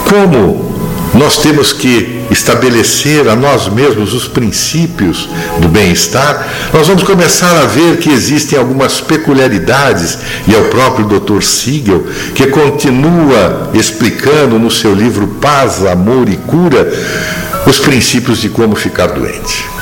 [0.08, 0.73] como
[1.13, 7.65] nós temos que estabelecer a nós mesmos os princípios do bem-estar, nós vamos começar a
[7.65, 11.41] ver que existem algumas peculiaridades, e é o próprio Dr.
[11.41, 16.91] Siegel que continua explicando no seu livro Paz, Amor e Cura
[17.65, 19.73] os princípios de como ficar doente.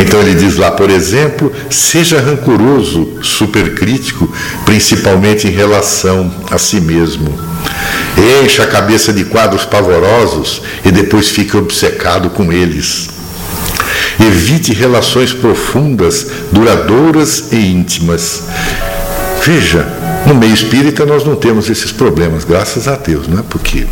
[0.00, 4.32] Então ele diz lá, por exemplo, seja rancoroso, supercrítico,
[4.64, 7.28] principalmente em relação a si mesmo.
[8.44, 13.08] Encha a cabeça de quadros pavorosos e depois fique obcecado com eles.
[14.20, 18.44] Evite relações profundas, duradouras e íntimas.
[19.44, 23.42] Veja, no meio espírita nós não temos esses problemas, graças a Deus, não é?
[23.48, 23.86] Porque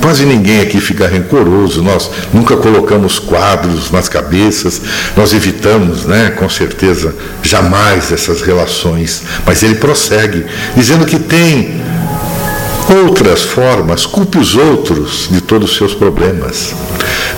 [0.00, 4.80] quase ninguém aqui fica rancoroso, nós nunca colocamos quadros nas cabeças,
[5.16, 9.22] nós evitamos, né, com certeza, jamais essas relações.
[9.44, 11.80] Mas ele prossegue, dizendo que tem
[12.88, 16.74] outras formas, culpe os outros de todos os seus problemas.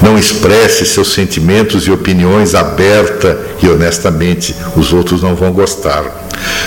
[0.02, 6.04] Não expresse seus sentimentos e opiniões aberta e honestamente, os outros não vão gostar.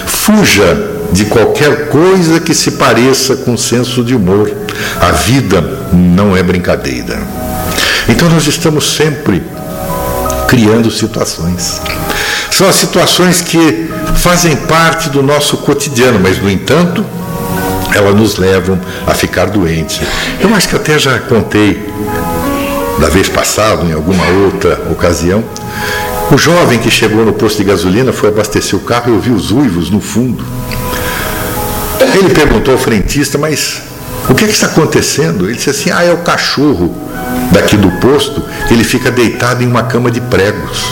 [0.06, 4.52] Fuja de qualquer coisa que se pareça com senso de humor.
[5.00, 7.20] A vida não é brincadeira.
[8.08, 9.44] Então nós estamos sempre
[10.48, 11.82] criando situações.
[12.50, 17.06] São as situações que fazem parte do nosso cotidiano, mas no entanto,
[17.94, 20.02] elas nos levam a ficar doentes.
[20.40, 21.90] Eu acho que até já contei
[23.00, 25.44] da vez passada, em alguma outra ocasião,
[26.32, 29.52] o jovem que chegou no posto de gasolina foi abastecer o carro e ouviu os
[29.52, 30.44] uivos no fundo.
[32.00, 33.82] Ele perguntou ao frentista, mas
[34.30, 35.46] o que, é que está acontecendo?
[35.46, 36.96] Ele disse assim: ah, é o cachorro
[37.52, 40.86] daqui do posto, ele fica deitado em uma cama de pregos.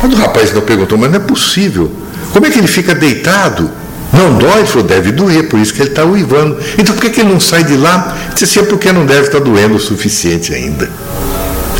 [0.00, 1.92] Quando o rapaz não perguntou, mas não é possível.
[2.32, 3.70] Como é que ele fica deitado?
[4.12, 4.64] Não dói?
[4.66, 6.58] Falou, deve doer, por isso que ele está uivando.
[6.78, 8.16] Então por que, que ele não sai de lá?
[8.24, 10.90] Ele disse assim, é porque não deve estar doendo o suficiente ainda.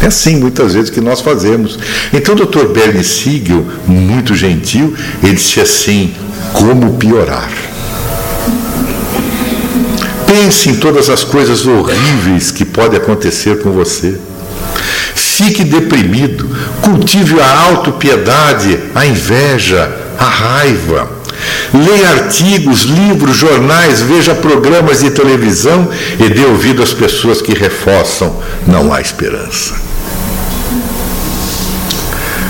[0.01, 1.79] É assim muitas vezes que nós fazemos.
[2.13, 2.67] Então o Dr.
[2.67, 6.15] Bernie Siegel, muito gentil, ele disse assim:
[6.53, 7.51] como piorar?
[10.27, 14.19] Pense em todas as coisas horríveis que podem acontecer com você.
[15.15, 16.49] Fique deprimido,
[16.81, 21.22] cultive a autopiedade, a inveja, a raiva.
[21.75, 25.89] Leia artigos, livros, jornais, veja programas de televisão
[26.21, 29.75] e dê ouvido às pessoas que reforçam: não há esperança.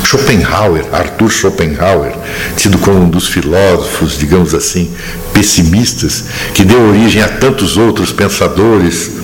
[0.05, 2.13] Schopenhauer, Arthur Schopenhauer,
[2.57, 4.93] tido como um dos filósofos, digamos assim,
[5.33, 9.22] pessimistas, que deu origem a tantos outros pensadores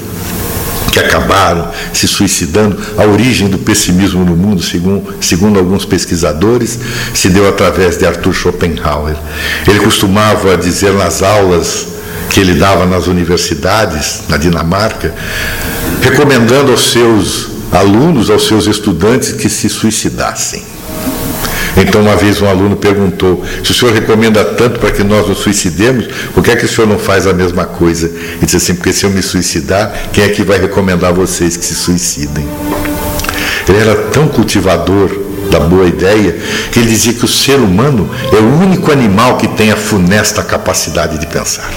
[0.99, 2.77] que acabaram se suicidando.
[2.97, 6.79] A origem do pessimismo no mundo, segundo, segundo alguns pesquisadores,
[7.15, 9.17] se deu através de Arthur Schopenhauer.
[9.67, 11.87] Ele costumava dizer nas aulas
[12.31, 15.15] que ele dava nas universidades, na Dinamarca,
[16.03, 20.78] recomendando aos seus alunos, aos seus estudantes, que se suicidassem.
[21.77, 25.39] Então, uma vez um aluno perguntou: se o senhor recomenda tanto para que nós nos
[25.39, 28.07] suicidemos, por que é que o senhor não faz a mesma coisa?
[28.07, 31.57] Ele disse assim: porque se eu me suicidar, quem é que vai recomendar a vocês
[31.57, 32.47] que se suicidem?
[33.69, 35.11] Ele era tão cultivador
[35.51, 36.37] da boa ideia
[36.73, 40.43] que ele dizia que o ser humano é o único animal que tem a funesta
[40.43, 41.71] capacidade de pensar.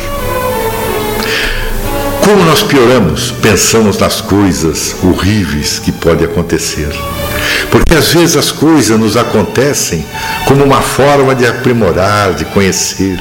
[2.23, 6.89] Como nós pioramos, pensamos nas coisas horríveis que podem acontecer.
[7.69, 10.05] Porque às vezes as coisas nos acontecem
[10.45, 13.19] como uma forma de aprimorar, de conhecer.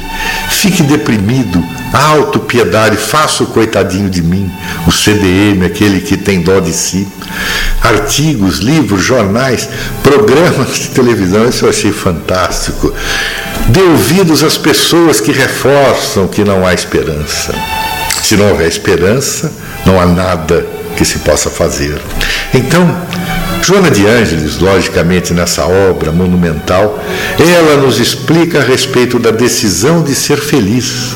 [0.51, 1.62] Fique deprimido,
[1.93, 4.51] auto-piedade, faça o coitadinho de mim,
[4.87, 7.07] o CDM, aquele que tem dó de si.
[7.83, 9.69] Artigos, livros, jornais,
[10.03, 12.93] programas de televisão, isso eu achei fantástico.
[13.69, 17.55] Dê ouvidos às pessoas que reforçam que não há esperança.
[18.23, 19.53] Se não houver esperança,
[19.87, 20.66] não há nada
[20.97, 22.01] que se possa fazer.
[22.53, 22.95] Então,
[23.62, 26.99] Joana de Ângeles, logicamente, nessa obra monumental,
[27.38, 31.14] ela nos explica a respeito da decisão de ser feliz.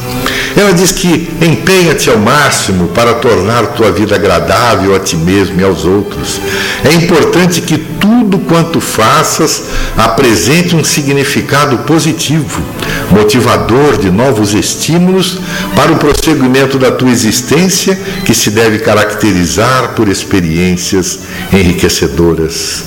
[0.57, 5.65] Ela diz que empenha-te ao máximo para tornar tua vida agradável a ti mesmo e
[5.65, 6.41] aos outros.
[6.85, 9.65] É importante que tudo quanto faças
[9.97, 12.63] apresente um significado positivo,
[13.11, 15.39] motivador de novos estímulos
[15.75, 21.21] para o prosseguimento da tua existência, que se deve caracterizar por experiências
[21.53, 22.85] enriquecedoras.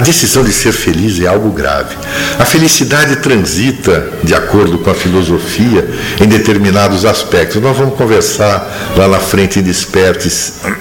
[0.00, 1.94] A decisão de ser feliz é algo grave.
[2.38, 5.86] A felicidade transita, de acordo com a filosofia,
[6.18, 7.60] em determinados aspectos.
[7.60, 10.26] Nós vamos conversar lá na frente em Desperte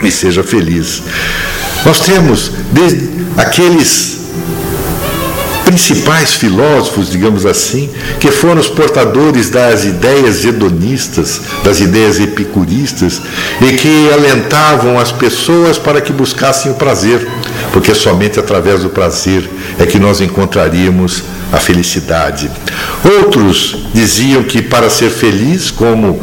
[0.01, 1.03] e Seja Feliz.
[1.86, 4.18] Nós temos desde aqueles
[5.69, 13.21] principais filósofos, digamos assim, que foram os portadores das ideias hedonistas, das ideias epicuristas,
[13.62, 17.27] e que alentavam as pessoas para que buscassem o prazer,
[17.71, 22.49] porque somente através do prazer é que nós encontraríamos a felicidade.
[23.03, 26.19] Outros diziam que para ser feliz, como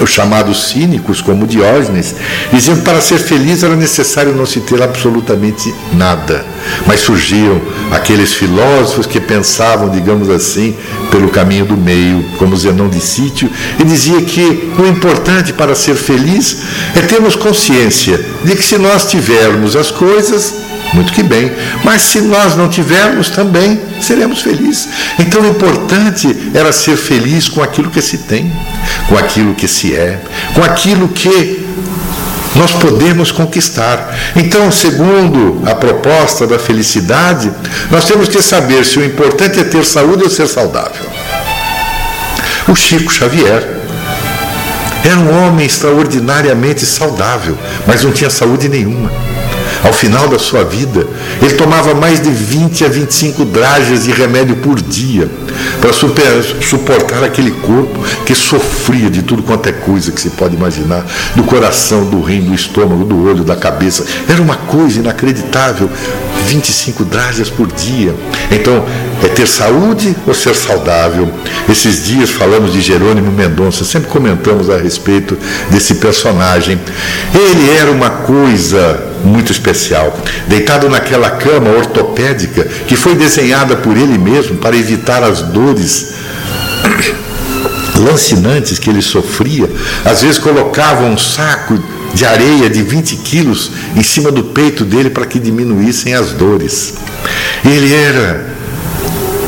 [0.00, 2.14] os chamados cínicos, como Diógenes,
[2.52, 6.44] diziam que para ser feliz era necessário não se ter absolutamente nada.
[6.86, 10.74] Mas surgiram aqueles filósofos que pensavam, digamos assim,
[11.10, 15.94] pelo caminho do meio, como Zenão de Sítio, e dizia que o importante para ser
[15.94, 16.62] feliz
[16.94, 20.63] é termos consciência de que se nós tivermos as coisas,
[20.94, 21.52] muito que bem.
[21.82, 24.88] Mas se nós não tivermos também, seremos felizes.
[25.18, 28.52] Então o importante era ser feliz com aquilo que se tem,
[29.08, 30.18] com aquilo que se é,
[30.54, 31.64] com aquilo que
[32.54, 34.14] nós podemos conquistar.
[34.36, 37.50] Então, segundo a proposta da felicidade,
[37.90, 41.10] nós temos que saber se o importante é ter saúde ou ser saudável.
[42.68, 43.62] O Chico Xavier
[45.04, 49.33] era um homem extraordinariamente saudável, mas não tinha saúde nenhuma.
[49.84, 51.06] Ao final da sua vida,
[51.42, 55.30] ele tomava mais de 20 a 25 dragas de remédio por dia
[55.78, 61.04] para suportar aquele corpo que sofria de tudo quanto é coisa que se pode imaginar,
[61.36, 64.04] do coração, do rim, do estômago, do olho, da cabeça.
[64.26, 65.90] Era uma coisa inacreditável.
[66.46, 68.14] 25 dragas por dia.
[68.50, 68.84] Então,
[69.22, 71.30] é ter saúde ou ser saudável?
[71.70, 75.38] Esses dias falamos de Jerônimo Mendonça, sempre comentamos a respeito
[75.70, 76.78] desse personagem.
[77.34, 80.16] Ele era uma coisa muito especial.
[80.46, 86.14] Deitado naquela cama ortopédica que foi desenhada por ele mesmo para evitar as dores
[87.98, 89.70] lancinantes que ele sofria,
[90.04, 91.82] às vezes colocava um saco
[92.12, 96.94] de areia de 20 quilos em cima do peito dele para que diminuíssem as dores.
[97.64, 98.54] Ele era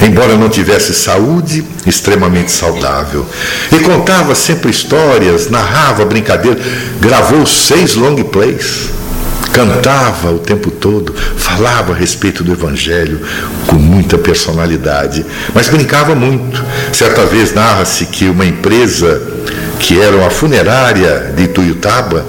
[0.02, 3.26] embora não tivesse saúde, extremamente saudável.
[3.72, 6.60] E contava sempre histórias, narrava brincadeira,
[7.00, 8.95] gravou seis long plays
[9.56, 13.22] cantava o tempo todo, falava a respeito do Evangelho
[13.66, 16.62] com muita personalidade, mas brincava muito.
[16.92, 19.22] Certa vez narra-se que uma empresa
[19.80, 22.26] que era uma funerária de Ituiutaba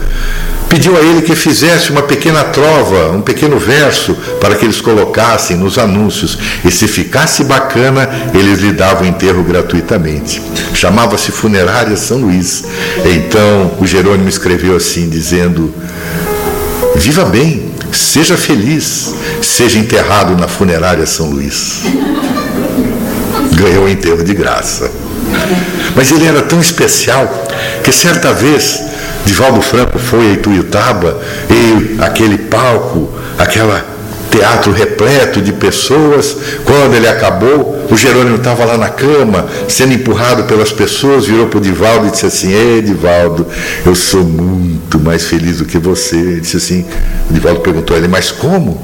[0.69, 5.57] pediu a ele que fizesse uma pequena trova, um pequeno verso para que eles colocassem
[5.57, 6.37] nos anúncios.
[6.63, 10.41] E se ficasse bacana, eles lhe davam enterro gratuitamente.
[10.73, 12.63] Chamava-se Funerária São Luís.
[13.03, 15.73] Então o Jerônimo escreveu assim, dizendo:
[16.97, 21.81] Viva bem, seja feliz, seja enterrado na funerária São Luís.
[23.53, 24.91] Ganhou o enterro de graça.
[25.95, 27.47] Mas ele era tão especial
[27.83, 28.81] que certa vez
[29.25, 33.96] Divaldo Franco foi a Ituiutaba e aquele palco, aquela
[34.37, 36.37] teatro repleto de pessoas.
[36.63, 41.57] Quando ele acabou, o Jerônimo estava lá na cama, sendo empurrado pelas pessoas, virou para
[41.57, 43.47] o Divaldo e disse assim: Ei, Divaldo,
[43.85, 46.15] eu sou muito mais feliz do que você.
[46.15, 46.85] Ele disse assim:
[47.29, 48.81] o Divaldo perguntou a ele, mas como?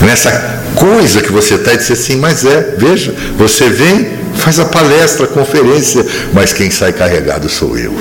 [0.00, 4.64] Nessa coisa que você está, ele disse assim: Mas é, veja, você vem, faz a
[4.64, 7.94] palestra, a conferência, mas quem sai carregado sou eu.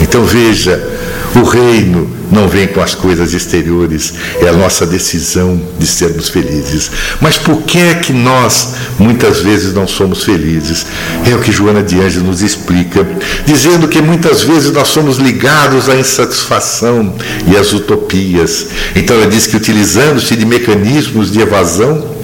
[0.00, 0.97] Então veja,
[1.40, 6.90] o reino não vem com as coisas exteriores, é a nossa decisão de sermos felizes.
[7.20, 10.86] Mas por que é que nós muitas vezes não somos felizes?
[11.24, 13.06] É o que Joana de Anjos nos explica,
[13.46, 17.14] dizendo que muitas vezes nós somos ligados à insatisfação
[17.46, 18.66] e às utopias.
[18.94, 22.16] Então ela diz que utilizando-se de mecanismos de evasão,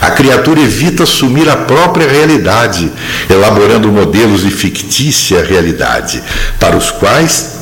[0.00, 2.90] a criatura evita assumir a própria realidade,
[3.30, 6.22] elaborando modelos de fictícia realidade,
[6.58, 7.61] para os quais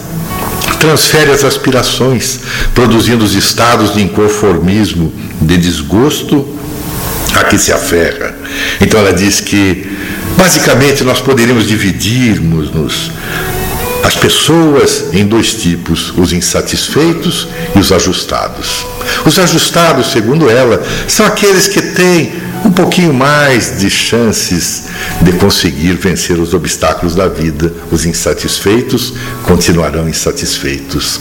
[0.80, 2.40] transfere as aspirações,
[2.74, 6.58] produzindo os estados de inconformismo, de desgosto
[7.34, 8.34] a que se aferra.
[8.80, 9.86] Então ela diz que,
[10.36, 13.12] basicamente, nós poderíamos dividirmos-nos
[14.02, 18.86] as pessoas em dois tipos, os insatisfeitos e os ajustados.
[19.26, 22.32] Os ajustados, segundo ela, são aqueles que têm
[22.64, 24.84] um pouquinho mais de chances
[25.22, 27.72] de conseguir vencer os obstáculos da vida.
[27.90, 31.20] Os insatisfeitos continuarão insatisfeitos.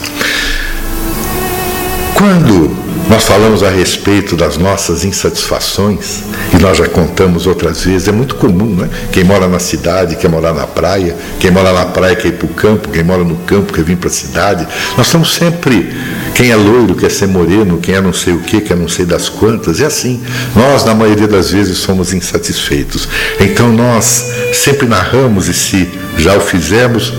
[2.13, 8.11] Quando nós falamos a respeito das nossas insatisfações, e nós já contamos outras vezes, é
[8.11, 8.87] muito comum, né?
[9.11, 12.45] Quem mora na cidade quer morar na praia, quem mora na praia quer ir para
[12.45, 14.67] o campo, quem mora no campo quer vir para a cidade.
[14.95, 15.91] Nós estamos sempre,
[16.35, 19.05] quem é loiro quer ser moreno, quem é não sei o que, quer não sei
[19.05, 20.21] das quantas, é assim.
[20.55, 23.09] Nós, na maioria das vezes, somos insatisfeitos.
[23.39, 27.11] Então nós sempre narramos, e se já o fizemos,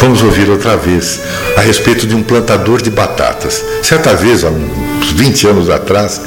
[0.00, 1.20] Vamos ouvir outra vez
[1.56, 3.64] a respeito de um plantador de batatas.
[3.82, 4.50] Certa vez, há
[5.04, 6.20] uns 20 anos atrás,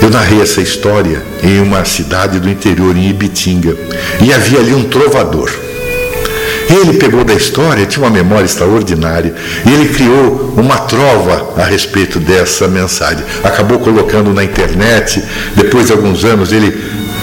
[0.00, 3.76] eu narrei essa história em uma cidade do interior, em Ibitinga,
[4.20, 5.50] e havia ali um trovador.
[6.68, 9.34] Ele pegou da história, tinha uma memória extraordinária,
[9.66, 13.24] e ele criou uma trova a respeito dessa mensagem.
[13.44, 15.22] Acabou colocando na internet,
[15.54, 16.70] depois de alguns anos ele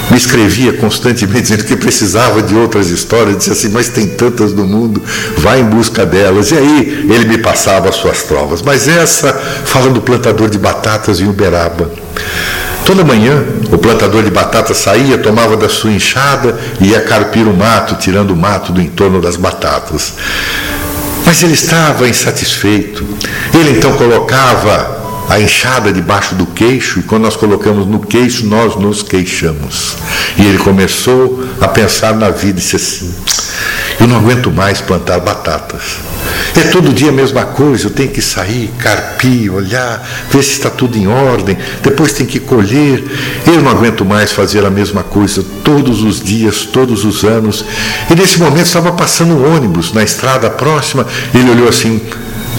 [0.09, 4.65] me escrevia constantemente dizendo que precisava de outras histórias, disse assim, mas tem tantas no
[4.65, 5.01] mundo,
[5.37, 6.51] vai em busca delas.
[6.51, 8.61] E aí ele me passava as suas trovas.
[8.61, 9.31] Mas essa,
[9.65, 11.91] falando do plantador de batatas em Uberaba.
[12.85, 17.55] Toda manhã, o plantador de batata saía, tomava da sua enxada e ia carpir o
[17.55, 20.13] mato, tirando o mato do entorno das batatas.
[21.23, 23.05] Mas ele estava insatisfeito.
[23.53, 24.98] Ele então colocava
[25.29, 29.95] a enxada debaixo do queixo, e quando nós colocamos no queixo, nós nos queixamos.
[30.35, 33.13] E ele começou a pensar na vida e disse assim:
[33.99, 35.97] Eu não aguento mais plantar batatas.
[36.57, 40.69] É todo dia a mesma coisa, eu tenho que sair, carpir, olhar, ver se está
[40.69, 43.03] tudo em ordem, depois tem que colher.
[43.45, 47.63] Eu não aguento mais fazer a mesma coisa todos os dias, todos os anos.
[48.09, 52.01] E nesse momento estava passando um ônibus na estrada próxima, ele olhou assim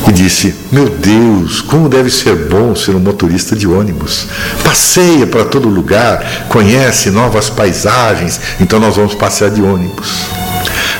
[0.08, 4.26] e disse: Meu Deus, como deve ser bom ser um motorista de ônibus.
[4.64, 10.40] Passeia para todo lugar, conhece novas paisagens, então nós vamos passear de ônibus.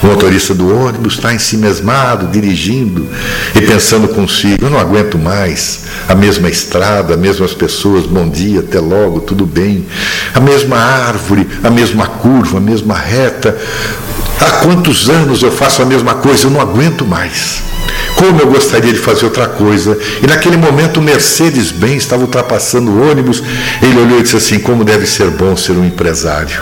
[0.02, 3.06] O motorista do ônibus está em si mesmado, dirigindo
[3.54, 8.60] e pensando consigo: eu não aguento mais a mesma estrada, as mesmas pessoas, bom dia,
[8.60, 9.86] até logo, tudo bem.
[10.34, 13.56] A mesma árvore, a mesma curva, a mesma reta.
[14.40, 16.46] Há quantos anos eu faço a mesma coisa?
[16.46, 17.62] Eu não aguento mais.
[18.16, 19.98] Como eu gostaria de fazer outra coisa.
[20.22, 23.42] E naquele momento o Mercedes-Benz estava ultrapassando o ônibus.
[23.82, 26.60] Ele olhou e disse assim: Como deve ser bom ser um empresário.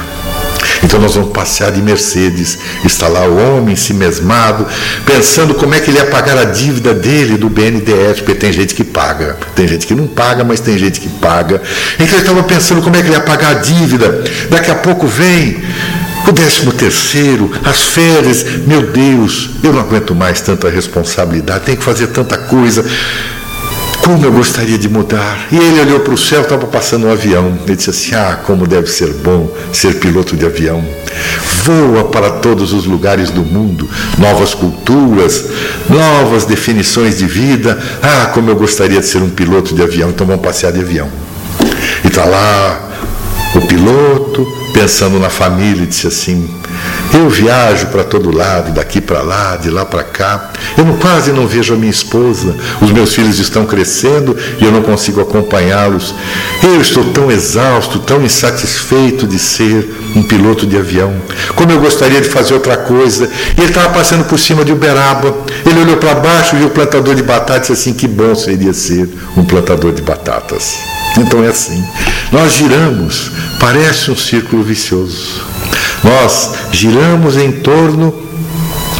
[0.82, 4.66] Então nós vamos passear de Mercedes, está lá o homem se mesmado,
[5.05, 8.74] pensando como é que ele ia pagar a dívida dele do BNDES, porque tem gente
[8.74, 11.61] que paga, tem gente que não paga, mas tem gente que paga.
[11.94, 14.22] Então ele estava pensando como é que ele ia pagar a dívida.
[14.51, 15.61] Daqui a pouco vem
[16.26, 21.84] o décimo terceiro, as férias, meu Deus, eu não aguento mais tanta responsabilidade, tenho que
[21.84, 22.84] fazer tanta coisa.
[24.04, 25.48] Como eu gostaria de mudar.
[25.52, 27.58] E ele olhou para o céu, estava passando um avião.
[27.66, 30.82] Ele disse assim: Ah, como deve ser bom ser piloto de avião.
[31.64, 35.44] Voa para todos os lugares do mundo, novas culturas,
[35.90, 37.78] novas definições de vida.
[38.02, 40.08] Ah, como eu gostaria de ser um piloto de avião.
[40.08, 41.08] Então vamos passear de avião.
[42.02, 42.88] E está lá
[43.54, 44.17] o piloto,
[44.72, 46.49] pensando na família, disse assim:
[47.12, 50.53] Eu viajo para todo lado, daqui para lá, de lá para cá.
[50.76, 52.55] Eu quase não vejo a minha esposa.
[52.80, 56.14] Os meus filhos estão crescendo e eu não consigo acompanhá-los.
[56.62, 61.14] Eu estou tão exausto, tão insatisfeito de ser um piloto de avião.
[61.55, 63.28] Como eu gostaria de fazer outra coisa.
[63.57, 65.34] E ele estava passando por cima de Uberaba.
[65.66, 68.72] Ele olhou para baixo, viu o plantador de batatas e disse assim: Que bom seria
[68.72, 70.97] ser um plantador de batatas.
[71.18, 71.84] Então é assim.
[72.32, 75.42] Nós giramos, parece um círculo vicioso.
[76.02, 78.28] Nós giramos em torno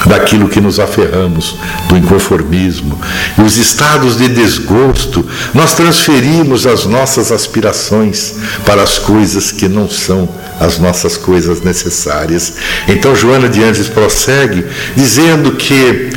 [0.06, 1.56] daquilo que nos aferramos,
[1.88, 2.98] do inconformismo.
[3.36, 9.88] E os estados de desgosto, nós transferimos as nossas aspirações para as coisas que não
[9.88, 10.28] são
[10.60, 12.54] as nossas coisas necessárias.
[12.88, 14.64] Então Joana de Anjos prossegue
[14.96, 16.10] dizendo que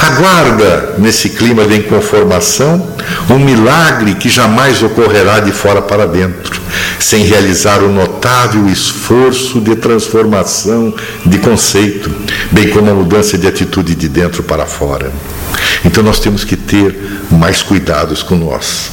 [0.00, 2.86] aguarda nesse clima de inconformação
[3.28, 6.60] um milagre que jamais ocorrerá de fora para dentro,
[6.98, 10.94] sem realizar o notável esforço de transformação
[11.26, 12.10] de conceito,
[12.50, 15.10] bem como a mudança de atitude de dentro para fora.
[15.84, 16.96] Então nós temos que ter
[17.30, 18.90] mais cuidados com nós.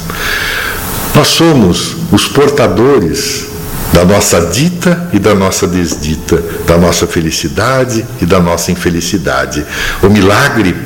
[1.14, 3.46] Nós somos os portadores
[3.92, 9.64] da nossa dita e da nossa desdita, da nossa felicidade e da nossa infelicidade.
[10.02, 10.76] O milagre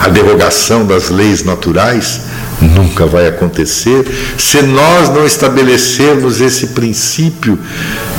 [0.00, 2.20] a derrogação das leis naturais
[2.60, 4.06] nunca vai acontecer
[4.38, 7.58] se nós não estabelecermos esse princípio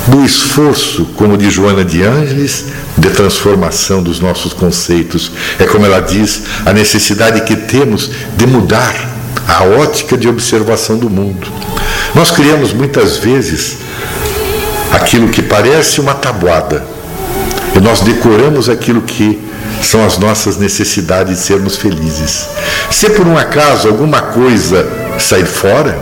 [0.06, 2.66] do esforço, como de Joana de Ângeles,
[2.96, 5.32] de transformação dos nossos conceitos.
[5.58, 8.94] É como ela diz, a necessidade que temos de mudar
[9.46, 11.46] a ótica de observação do mundo.
[12.14, 13.78] Nós criamos muitas vezes
[14.92, 16.84] aquilo que parece uma tabuada,
[17.74, 19.38] e nós decoramos aquilo que
[19.82, 22.48] são as nossas necessidades de sermos felizes.
[22.90, 25.98] Se por um acaso alguma coisa sair fora,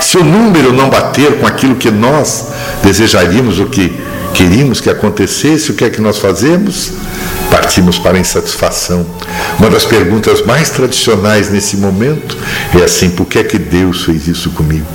[0.00, 2.46] se o número não bater com aquilo que nós
[2.82, 3.92] desejaríamos, o que
[4.32, 6.92] queríamos que acontecesse, o que é que nós fazemos?
[7.50, 9.04] Partimos para a insatisfação.
[9.58, 12.36] Uma das perguntas mais tradicionais nesse momento
[12.78, 14.86] é assim: por que é que Deus fez isso comigo?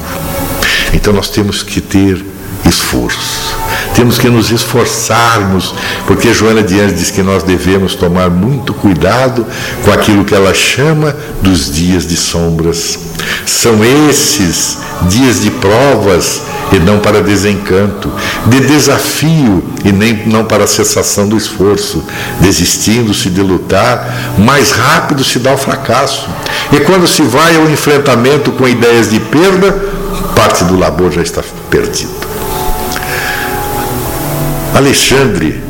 [0.93, 2.23] Então nós temos que ter
[2.65, 3.55] esforço,
[3.95, 5.73] temos que nos esforçarmos,
[6.07, 9.45] porque Joana de Anjos diz que nós devemos tomar muito cuidado
[9.83, 12.99] com aquilo que ela chama dos dias de sombras.
[13.45, 14.79] São esses
[15.09, 16.41] dias de provas
[16.71, 18.11] e não para desencanto,
[18.47, 22.03] de desafio e nem não para cessação do esforço.
[22.39, 26.27] Desistindo-se de lutar, mais rápido se dá o fracasso.
[26.71, 29.71] E quando se vai ao enfrentamento com ideias de perda,
[30.35, 32.33] parte do labor já está perdido.
[34.73, 35.61] Alexandre,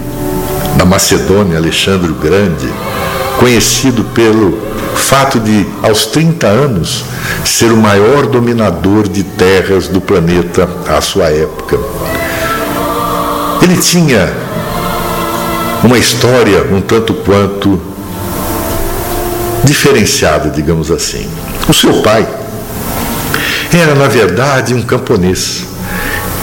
[0.78, 2.68] da Macedônia, Alexandre o Grande,
[3.38, 4.58] conhecido pelo
[4.96, 7.04] fato de, aos 30 anos,
[7.44, 11.78] ser o maior dominador de terras do planeta à sua época.
[13.62, 14.34] Ele tinha
[15.84, 17.80] uma história um tanto quanto
[19.64, 21.30] diferenciada, digamos assim.
[21.68, 22.28] O seu pai
[23.74, 25.73] era, na verdade, um camponês.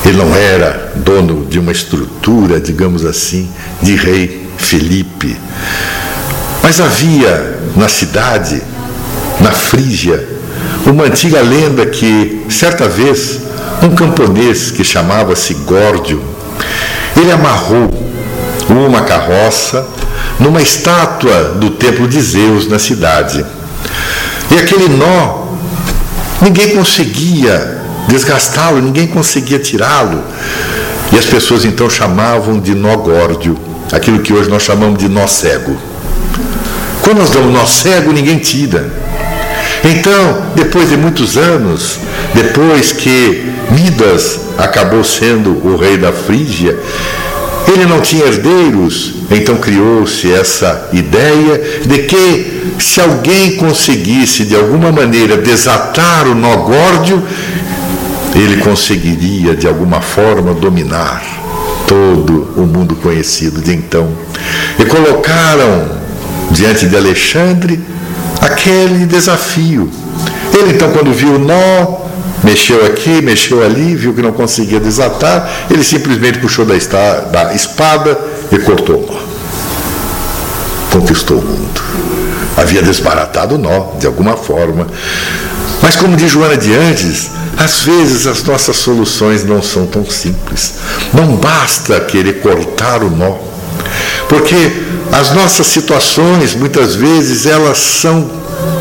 [0.04, 3.50] Ele não era dono de uma estrutura, digamos assim,
[3.82, 5.36] de rei Felipe.
[6.62, 8.62] Mas havia na cidade,
[9.40, 10.26] na Frígia,
[10.86, 13.40] uma antiga lenda que, certa vez,
[13.82, 16.22] um camponês que chamava-se Górdio,
[17.16, 17.90] ele amarrou
[18.68, 19.86] uma carroça
[20.38, 23.44] numa estátua do templo de Zeus na cidade.
[24.50, 25.46] E aquele nó,
[26.40, 27.78] ninguém conseguia
[28.08, 30.22] desgastá-lo, ninguém conseguia tirá-lo.
[31.12, 33.58] E as pessoas então chamavam de nó górdio,
[33.92, 35.76] aquilo que hoje nós chamamos de nó cego.
[37.02, 38.92] Quando nós damos nó cego, ninguém tira.
[39.84, 41.98] Então, depois de muitos anos,
[42.34, 46.78] depois que Midas acabou sendo o rei da Frígia,
[47.66, 54.90] ele não tinha herdeiros, então criou-se essa ideia de que se alguém conseguisse de alguma
[54.90, 57.22] maneira desatar o nó górdio,
[58.34, 61.22] ele conseguiria de alguma forma dominar
[61.86, 64.08] todo o mundo conhecido de então.
[64.78, 65.98] E colocaram
[66.50, 67.80] diante de Alexandre
[68.40, 69.90] aquele desafio.
[70.54, 72.00] Ele então, quando viu o nó,
[72.42, 76.74] mexeu aqui, mexeu ali, viu que não conseguia desatar, ele simplesmente puxou da,
[77.20, 78.18] da espada
[78.52, 79.20] e cortou o nó.
[80.92, 81.80] Conquistou o mundo.
[82.56, 84.86] Havia desbaratado o nó, de alguma forma.
[85.82, 87.30] Mas, como diz Joana de Andes,
[87.62, 90.74] às vezes as nossas soluções não são tão simples.
[91.12, 93.36] Não basta querer cortar o nó,
[94.28, 94.72] porque
[95.12, 98.30] as nossas situações, muitas vezes, elas são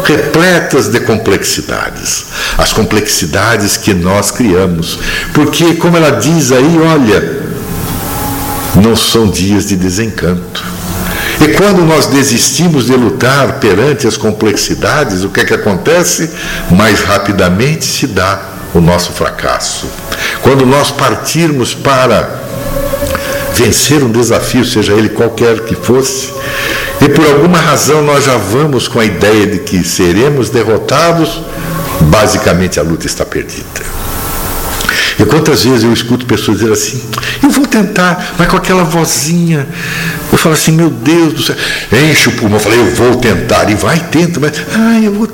[0.06, 2.26] repletas de complexidades.
[2.58, 5.00] As complexidades que nós criamos.
[5.34, 7.42] Porque, como ela diz aí, olha,
[8.76, 10.64] não são dias de desencanto.
[11.42, 16.30] E quando nós desistimos de lutar perante as complexidades, o que é que acontece?
[16.70, 19.88] Mais rapidamente se dá o nosso fracasso.
[20.42, 22.40] Quando nós partirmos para
[23.54, 26.32] vencer um desafio, seja ele qualquer que fosse,
[27.02, 31.42] e por alguma razão nós já vamos com a ideia de que seremos derrotados,
[32.02, 34.00] basicamente a luta está perdida.
[35.20, 37.02] E quantas vezes eu escuto pessoas dizer assim,
[37.44, 39.68] eu vou tentar, mas com aquela vozinha,
[40.32, 41.56] eu falo assim, meu Deus do céu,
[41.92, 45.28] enche o pulmão, eu falei, eu vou tentar, e vai, tenta, mas, ah, eu vou.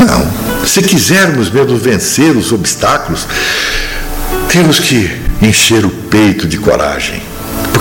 [0.00, 3.26] Não, se quisermos mesmo vencer os obstáculos,
[4.48, 5.10] temos que
[5.42, 7.22] encher o peito de coragem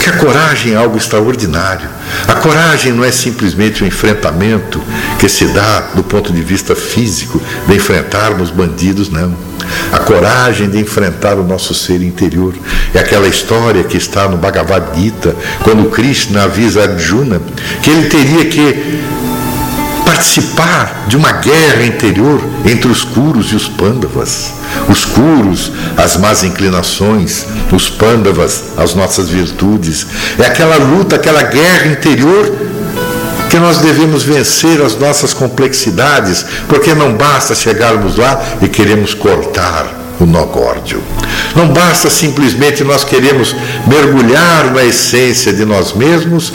[0.03, 1.87] porque a coragem é algo extraordinário.
[2.27, 4.81] A coragem não é simplesmente o um enfrentamento
[5.17, 9.33] que se dá do ponto de vista físico, de enfrentarmos bandidos, não.
[9.93, 12.53] A coragem de enfrentar o nosso ser interior.
[12.93, 17.41] É aquela história que está no Bhagavad Gita, quando Krishna avisa Arjuna
[17.81, 18.99] que ele teria que
[20.05, 24.53] participar de uma guerra interior entre os Kuros e os Pandavas.
[24.89, 30.05] Os Kuros, as más inclinações, os Pandavas, as nossas virtudes.
[30.37, 32.51] É aquela luta, aquela guerra interior
[33.49, 39.85] que nós devemos vencer as nossas complexidades, porque não basta chegarmos lá e queremos cortar
[40.19, 41.03] o nó górdio.
[41.55, 46.51] Não basta simplesmente nós queremos mergulhar na essência de nós mesmos,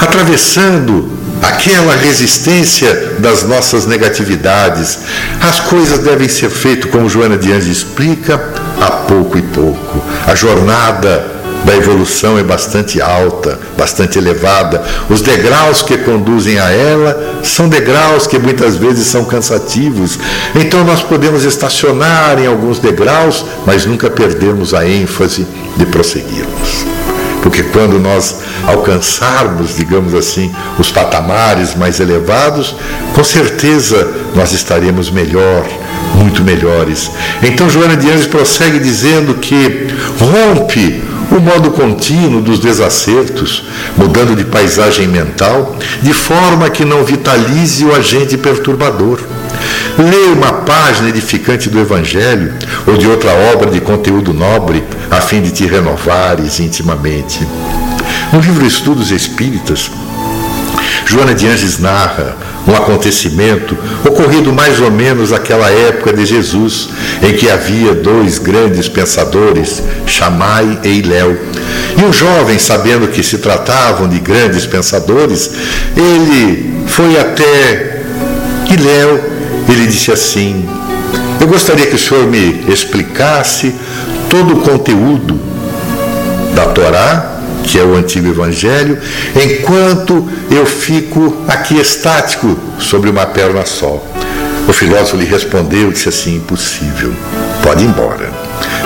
[0.00, 1.10] atravessando
[1.42, 4.98] aquela resistência das nossas negatividades.
[5.40, 8.34] As coisas devem ser feitas, como Joana de Anjos explica,
[8.80, 10.02] a pouco e pouco.
[10.26, 14.82] A jornada da evolução é bastante alta, bastante elevada.
[15.08, 20.18] Os degraus que conduzem a ela são degraus que muitas vezes são cansativos.
[20.54, 26.97] Então nós podemos estacionar em alguns degraus, mas nunca perdermos a ênfase de prosseguirmos
[27.42, 32.74] porque quando nós alcançarmos, digamos assim, os patamares mais elevados,
[33.14, 35.66] com certeza nós estaremos melhor,
[36.14, 37.10] muito melhores.
[37.42, 43.64] Então Joana de Anjos prossegue dizendo que rompe o modo contínuo dos desacertos,
[43.96, 49.20] mudando de paisagem mental, de forma que não vitalize o agente perturbador.
[49.98, 52.54] Leia uma página edificante do Evangelho
[52.86, 57.46] ou de outra obra de conteúdo nobre, a fim de te renovares intimamente.
[58.32, 59.90] No livro Estudos Espíritas,
[61.06, 62.36] Joana de Anges narra
[62.66, 66.90] um acontecimento ocorrido mais ou menos naquela época de Jesus,
[67.22, 71.36] em que havia dois grandes pensadores, Chamai e Iléu.
[71.96, 75.50] E um jovem, sabendo que se tratavam de grandes pensadores,
[75.96, 78.02] ele foi até
[78.70, 79.37] Iléu,
[79.72, 80.68] ele disse assim:
[81.40, 83.74] Eu gostaria que o senhor me explicasse
[84.28, 85.40] todo o conteúdo
[86.54, 87.38] da Torá
[87.68, 88.98] que é o antigo evangelho,
[89.36, 94.02] enquanto eu fico aqui estático sobre uma perna só.
[94.66, 97.12] O filósofo lhe respondeu, disse assim: impossível,
[97.62, 98.30] pode ir embora.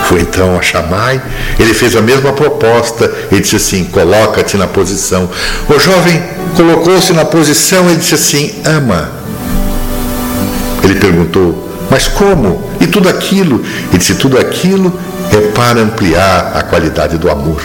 [0.09, 1.23] Foi então a Chamai,
[1.59, 5.31] ele fez a mesma proposta, ele disse assim: coloca-te na posição.
[5.69, 6.23] O jovem
[6.57, 9.22] colocou-se na posição e disse assim: ama.
[10.83, 12.71] Ele perguntou: mas como?
[12.81, 13.63] E tudo aquilo?
[13.91, 14.99] Ele disse: tudo aquilo
[15.31, 17.63] é para ampliar a qualidade do amor.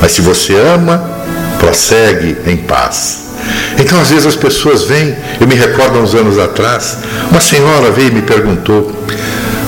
[0.00, 1.02] Mas se você ama,
[1.58, 3.24] prossegue em paz.
[3.76, 6.98] Então, às vezes, as pessoas vêm, eu me recordo há uns anos atrás,
[7.30, 8.92] uma senhora veio e me perguntou: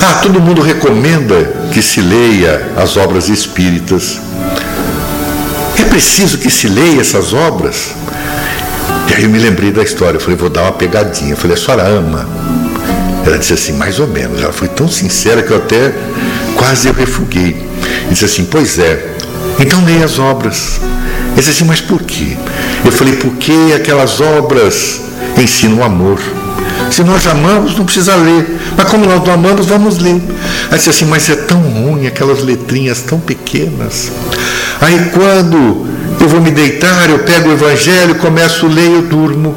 [0.01, 4.21] Ah, todo mundo recomenda que se leia as obras espíritas.
[5.77, 7.91] É preciso que se leia essas obras?
[9.09, 11.31] E aí eu me lembrei da história, eu falei, vou dar uma pegadinha.
[11.31, 12.56] Eu falei, a senhora ama?
[13.27, 14.41] Ela disse assim, mais ou menos.
[14.41, 15.93] Ela foi tão sincera que eu até
[16.55, 17.67] quase eu refuguei.
[18.09, 19.15] Disse assim, pois é,
[19.59, 20.79] então leia as obras.
[21.31, 22.37] Ele disse assim, mas por quê?
[22.85, 25.01] Eu falei, porque aquelas obras
[25.37, 26.21] ensinam o amor.
[26.89, 28.59] Se nós amamos, não precisa ler.
[28.77, 30.21] Mas como nós não amamos, vamos ler.
[30.71, 34.09] Aí disse assim, mas é tão ruim aquelas letrinhas tão pequenas.
[34.79, 35.85] Aí quando
[36.21, 39.53] eu vou me deitar, eu pego o evangelho, começo a ler e eu durmo.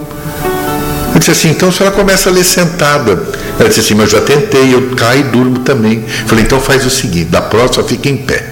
[1.15, 3.40] Eu disse assim, então a senhora começa a ler sentada.
[3.61, 6.03] Ela disse assim, mas eu já tentei, eu caio e durmo também.
[6.27, 8.43] Falei, então faz o seguinte, da próxima fica em pé.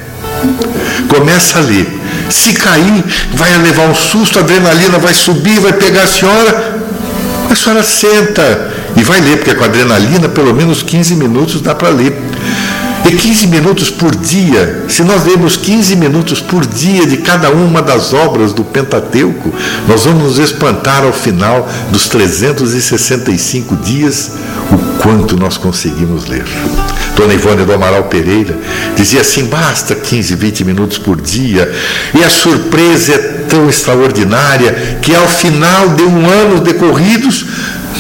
[1.09, 1.89] Começa a ler.
[2.29, 3.03] Se cair,
[3.33, 6.79] vai levar um susto, a adrenalina vai subir, vai pegar a senhora.
[7.51, 11.89] A senhora senta e vai ler, porque com adrenalina, pelo menos 15 minutos dá para
[11.89, 12.13] ler.
[13.09, 17.81] E 15 minutos por dia, se nós lermos 15 minutos por dia de cada uma
[17.81, 19.51] das obras do Pentateuco,
[19.89, 24.33] nós vamos nos espantar ao final dos 365 dias
[24.71, 26.45] o quanto nós conseguimos ler.
[27.17, 28.55] Dona Ivone do Amaral Pereira
[28.95, 31.75] dizia assim: basta 15, 20 minutos por dia,
[32.15, 37.47] e a surpresa é tão extraordinária que ao final de um ano decorridos,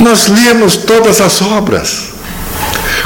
[0.00, 2.07] nós lemos todas as obras.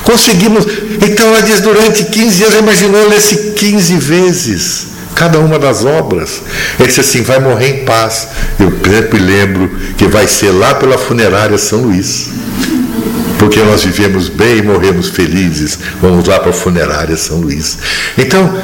[0.04, 0.66] Conseguimos.
[1.00, 6.42] Então ela diz: durante 15 anos, imaginou ler-se 15 vezes cada uma das obras.
[6.78, 8.28] Ele disse assim: vai morrer em paz.
[8.58, 12.30] Eu sempre lembro que vai ser lá pela funerária São Luís.
[13.38, 15.78] Porque nós vivemos bem e morremos felizes.
[16.00, 17.78] Vamos lá para a funerária São Luís.
[18.16, 18.56] Então,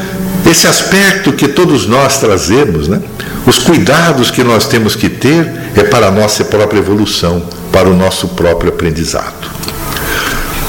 [0.48, 3.00] esse aspecto que todos nós trazemos, né?
[3.46, 7.96] os cuidados que nós temos que ter é para a nossa própria evolução, para o
[7.96, 9.57] nosso próprio aprendizado.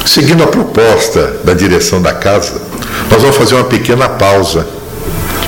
[0.09, 2.59] Seguindo a proposta da direção da casa,
[3.11, 4.65] nós vamos fazer uma pequena pausa.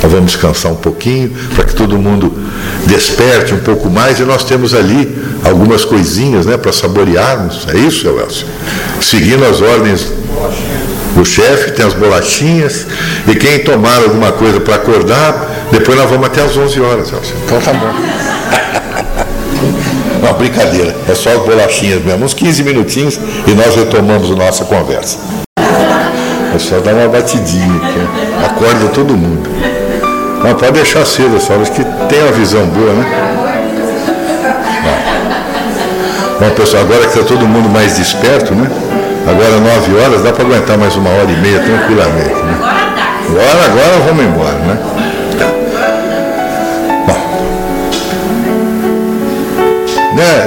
[0.03, 2.31] Nós vamos descansar um pouquinho para que todo mundo
[2.85, 7.65] desperte um pouco mais e nós temos ali algumas coisinhas né, para saborearmos.
[7.73, 8.45] É isso, Elcio?
[9.01, 10.05] Seguindo as ordens
[11.15, 12.85] do chefe, tem as bolachinhas
[13.27, 17.35] e quem tomar alguma coisa para acordar, depois nós vamos até às 11 horas, Elcio.
[17.45, 18.40] Então tá bom.
[20.21, 20.95] Não, brincadeira.
[21.09, 22.25] É só as bolachinhas mesmo.
[22.25, 25.17] Uns 15 minutinhos e nós retomamos a nossa conversa.
[25.57, 28.45] É só dar uma batidinha aqui.
[28.45, 29.49] Acorda todo mundo.
[30.43, 33.31] Não, pode deixar cedo, só os que tem uma visão boa, né?
[36.39, 38.67] Bom, pessoal, agora que está todo mundo mais desperto, né?
[39.27, 42.33] Agora 9 horas, dá para aguentar mais uma hora e meia tranquilamente.
[42.33, 42.57] Né?
[43.29, 45.10] Agora, agora vamos embora, né?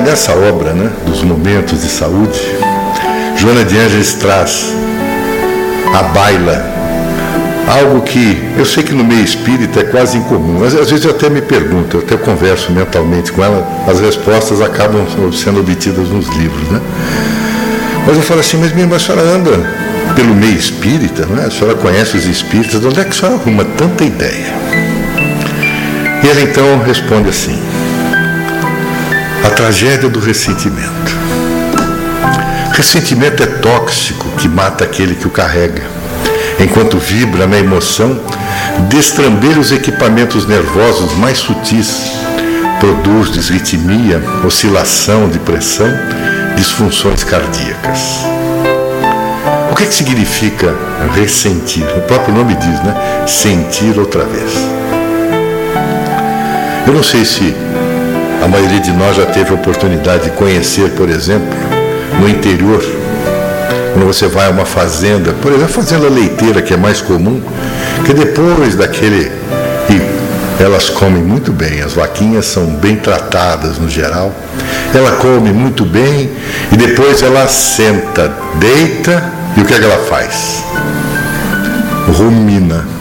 [0.05, 2.41] Nessa obra né, dos momentos de saúde,
[3.37, 4.72] Joana de Ângeles traz
[5.95, 6.64] a baila,
[7.66, 11.11] algo que eu sei que no meio espírita é quase incomum, mas às vezes eu
[11.11, 16.29] até me pergunto, eu até converso mentalmente com ela, as respostas acabam sendo obtidas nos
[16.29, 16.68] livros.
[16.68, 16.81] Né?
[18.07, 19.51] Mas eu falo assim, mas minha irmã, a senhora anda
[20.14, 21.47] pelo meio espírita, não é?
[21.47, 24.53] a senhora conhece os espíritas, de onde é que a senhora arruma tanta ideia?
[26.22, 27.59] E ela então responde assim,
[29.45, 31.12] a tragédia do ressentimento.
[32.72, 35.82] Ressentimento é tóxico que mata aquele que o carrega.
[36.59, 38.20] Enquanto vibra na emoção,
[38.88, 42.12] destramber os equipamentos nervosos mais sutis,
[42.80, 45.92] produz desritmia, oscilação de pressão,
[46.57, 48.24] disfunções cardíacas.
[49.70, 50.74] O que, é que significa
[51.14, 51.84] ressentir?
[51.97, 53.24] O próprio nome diz, né?
[53.26, 54.53] Sentir outra vez.
[56.86, 57.55] Eu não sei se
[58.45, 61.49] a maioria de nós já teve a oportunidade de conhecer, por exemplo,
[62.20, 62.84] no interior,
[63.95, 67.40] quando você vai a uma fazenda, por exemplo, a fazenda leiteira, que é mais comum,
[68.05, 69.32] que depois daquele.
[69.88, 74.30] E elas comem muito bem, as vaquinhas são bem tratadas no geral.
[74.95, 76.30] Ela come muito bem
[76.70, 79.24] e depois ela senta, deita
[79.57, 80.62] e o que, é que ela faz?
[82.18, 82.93] Rumina.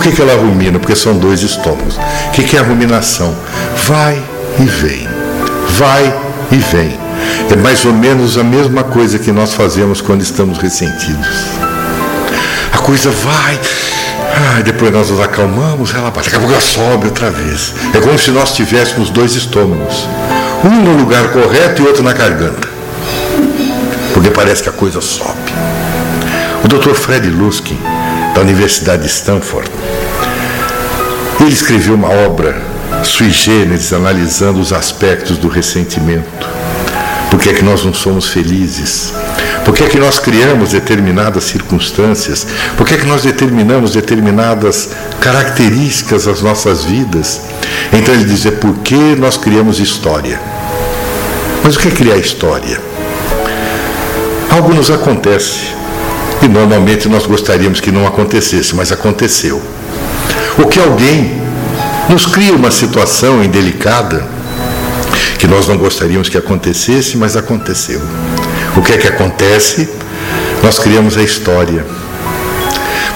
[0.00, 0.78] Por que, que ela rumina?
[0.78, 1.98] Porque são dois estômagos.
[2.28, 3.36] O que, que é a ruminação?
[3.86, 4.18] Vai
[4.58, 5.06] e vem.
[5.76, 6.18] Vai
[6.50, 6.98] e vem.
[7.52, 11.28] É mais ou menos a mesma coisa que nós fazemos quando estamos ressentidos.
[12.72, 13.60] A coisa vai,
[14.56, 17.74] ah, depois nós nos acalmamos, ela bate, daqui a pouco ela sobe outra vez.
[17.94, 20.08] É como se nós tivéssemos dois estômagos,
[20.64, 22.66] um no lugar correto e outro na garganta,
[24.14, 25.52] porque parece que a coisa sobe.
[26.64, 26.94] O Dr.
[26.94, 27.78] Fred Luskin,
[28.34, 29.69] da Universidade de Stanford,
[31.40, 32.60] ele escreveu uma obra
[33.04, 36.48] sui generis analisando os aspectos do ressentimento.
[37.30, 39.14] Por que é que nós não somos felizes?
[39.64, 42.46] Por que é que nós criamos determinadas circunstâncias?
[42.76, 47.42] Por que é que nós determinamos determinadas características das nossas vidas?
[47.92, 50.40] Então ele diz: é porque nós criamos história.
[51.62, 52.80] Mas o que é criar história?
[54.50, 55.68] Algo nos acontece
[56.42, 59.62] e normalmente nós gostaríamos que não acontecesse, mas aconteceu.
[60.58, 61.40] O que alguém
[62.08, 64.24] nos cria uma situação indelicada
[65.38, 68.00] que nós não gostaríamos que acontecesse, mas aconteceu.
[68.76, 69.88] O que é que acontece?
[70.62, 71.84] Nós criamos a história.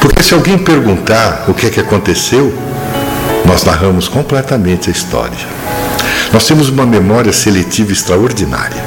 [0.00, 2.52] Porque se alguém perguntar o que é que aconteceu,
[3.44, 5.46] nós narramos completamente a história.
[6.32, 8.82] Nós temos uma memória seletiva extraordinária.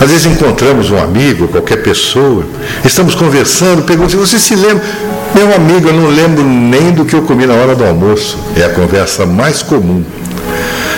[0.00, 2.44] Às vezes encontramos um amigo, qualquer pessoa,
[2.84, 4.84] estamos conversando, perguntam: Você se lembra?
[5.34, 8.38] Meu amigo, eu não lembro nem do que eu comi na hora do almoço.
[8.56, 10.04] É a conversa mais comum.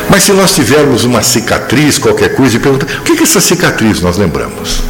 [0.08, 4.00] Mas se nós tivermos uma cicatriz, qualquer coisa, e perguntar, o que é essa cicatriz
[4.00, 4.82] nós lembramos?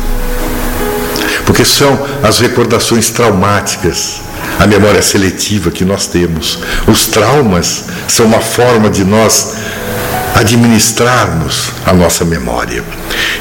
[1.45, 4.23] Porque são as recordações traumáticas,
[4.59, 6.61] a memória seletiva que nós temos.
[6.87, 9.57] Os traumas são uma forma de nós
[10.35, 12.83] administrarmos a nossa memória.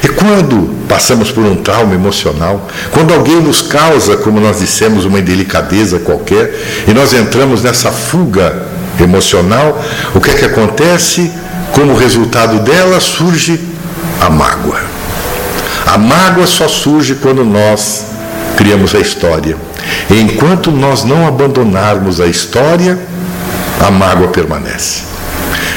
[0.02, 5.18] E quando passamos por um trauma emocional, quando alguém nos causa, como nós dissemos, uma
[5.18, 6.54] indelicadeza qualquer,
[6.88, 8.66] e nós entramos nessa fuga
[8.98, 9.82] emocional,
[10.14, 11.30] o que é que acontece?
[11.72, 13.60] Como resultado dela surge
[14.20, 14.80] a mágoa.
[15.86, 18.06] A mágoa só surge quando nós
[18.56, 19.56] criamos a história.
[20.10, 22.98] E enquanto nós não abandonarmos a história,
[23.80, 25.09] a mágoa permanece.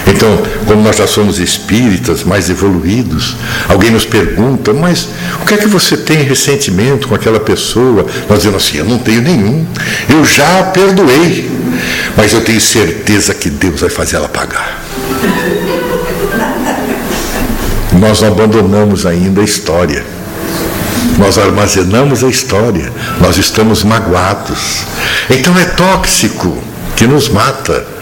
[0.06, 3.36] Então, como nós já somos espíritas mais evoluídos,
[3.70, 5.08] alguém nos pergunta, mas
[5.42, 8.06] o que é que você tem ressentimento com aquela pessoa?
[8.30, 9.66] Nós dizemos assim, eu não tenho nenhum,
[10.10, 11.50] eu já a perdoei,
[12.18, 14.84] mas eu tenho certeza que Deus vai fazer ela pagar
[18.00, 20.04] nós não abandonamos ainda a história.
[21.18, 22.92] Nós armazenamos a história,
[23.22, 24.84] nós estamos magoados.
[25.30, 26.58] Então é tóxico
[26.96, 27.93] que nos mata.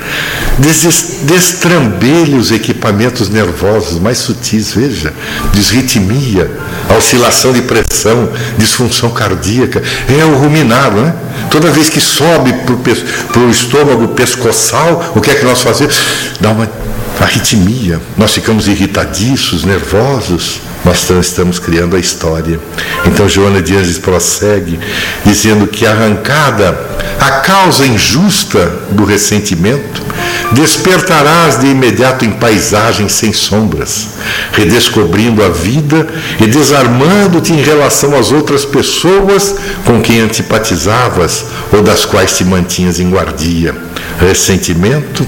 [1.23, 5.13] Destrambelha os equipamentos nervosos mais sutis, veja,
[5.53, 6.51] disritmia,
[6.97, 9.81] oscilação de pressão, disfunção cardíaca.
[10.09, 11.13] É o ruminar, não é?
[11.49, 12.53] Toda vez que sobe
[13.31, 15.97] para o estômago pescoçal, o que é que nós fazemos?
[16.39, 16.69] Dá uma
[17.19, 22.59] arritmia, nós ficamos irritadiços, nervosos, nós estamos criando a história.
[23.05, 24.79] Então Joana de Anjos prossegue
[25.23, 26.77] dizendo que arrancada
[27.19, 30.01] a causa injusta do ressentimento,
[30.53, 34.09] despertarás de imediato em paisagens sem sombras,
[34.51, 36.07] redescobrindo a vida
[36.39, 42.99] e desarmando-te em relação às outras pessoas com quem antipatizavas ou das quais te mantinhas
[42.99, 43.75] em guardia.
[44.19, 45.25] Ressentimento?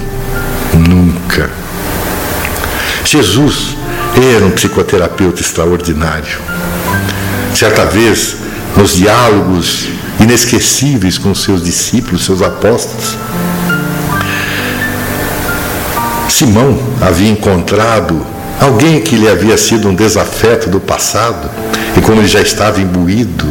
[0.72, 1.64] Nunca
[3.04, 3.76] Jesus
[4.34, 6.38] era um psicoterapeuta extraordinário.
[7.54, 8.36] Certa vez,
[8.76, 13.16] nos diálogos inesquecíveis com seus discípulos, seus apóstolos,
[16.34, 18.26] Simão havia encontrado
[18.60, 21.48] alguém que lhe havia sido um desafeto do passado,
[21.96, 23.46] e como ele já estava imbuído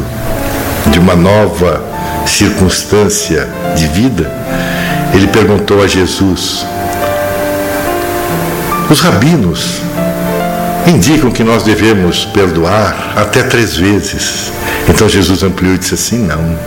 [0.88, 1.82] de uma nova
[2.28, 4.30] circunstância de vida,
[5.14, 6.66] ele perguntou a Jesus:
[8.90, 9.80] os rabinos
[10.86, 14.52] indicam que nós devemos perdoar até três vezes.
[14.90, 16.60] Então Jesus ampliou e disse assim: não.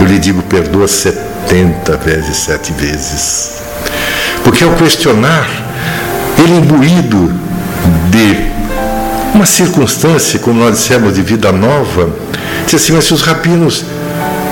[0.00, 3.60] Eu lhe digo, perdoa 70 vezes, sete vezes.
[4.44, 5.48] Porque ao questionar,
[6.38, 7.32] ele imbuído
[8.10, 8.50] de
[9.34, 12.10] uma circunstância, como nós dissemos, de vida nova,
[12.64, 13.84] disse assim, mas se os rabinos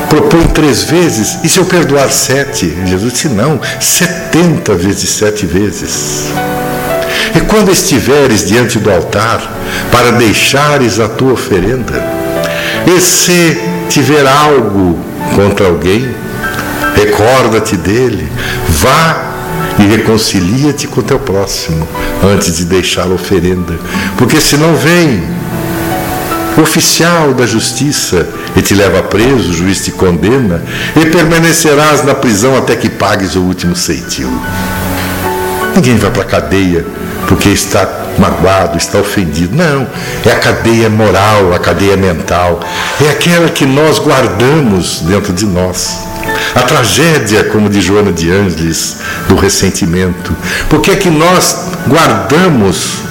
[0.09, 2.77] propõem três vezes, e se eu perdoar sete?
[2.87, 6.27] Jesus disse, não, setenta vezes sete vezes.
[7.35, 9.53] E quando estiveres diante do altar,
[9.93, 12.03] para deixares a tua oferenda,
[12.87, 13.61] e se
[13.91, 14.99] tiver algo
[15.35, 16.09] contra alguém,
[16.95, 18.31] recorda-te dele,
[18.69, 19.28] vá
[19.79, 21.87] e reconcilia-te com o teu próximo
[22.25, 23.75] antes de deixar a oferenda,
[24.17, 25.23] porque senão vem
[26.57, 30.63] o oficial da justiça e te leva preso, o juiz te condena
[30.97, 34.31] e permanecerás na prisão até que pagues o último ceitil.
[35.75, 36.85] Ninguém vai para a cadeia
[37.29, 37.87] porque está
[38.19, 39.55] magoado, está ofendido.
[39.55, 39.87] Não,
[40.25, 42.61] é a cadeia moral, a cadeia mental.
[43.01, 45.99] É aquela que nós guardamos dentro de nós.
[46.55, 48.97] A tragédia, como de Joana de Ângeles,
[49.29, 50.35] do ressentimento.
[50.69, 53.09] Porque é que nós guardamos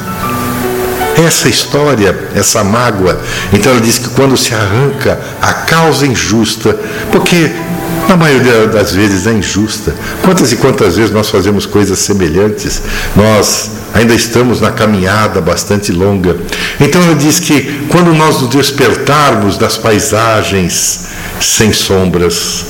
[1.18, 3.20] essa história, essa mágoa.
[3.52, 6.78] Então ela diz que quando se arranca a causa injusta,
[7.12, 7.52] porque
[8.08, 9.94] na maioria das vezes é injusta.
[10.22, 12.82] Quantas e quantas vezes nós fazemos coisas semelhantes?
[13.16, 16.38] Nós ainda estamos na caminhada bastante longa.
[16.80, 21.07] Então ela diz que quando nós nos despertarmos das paisagens
[21.40, 22.66] sem sombras,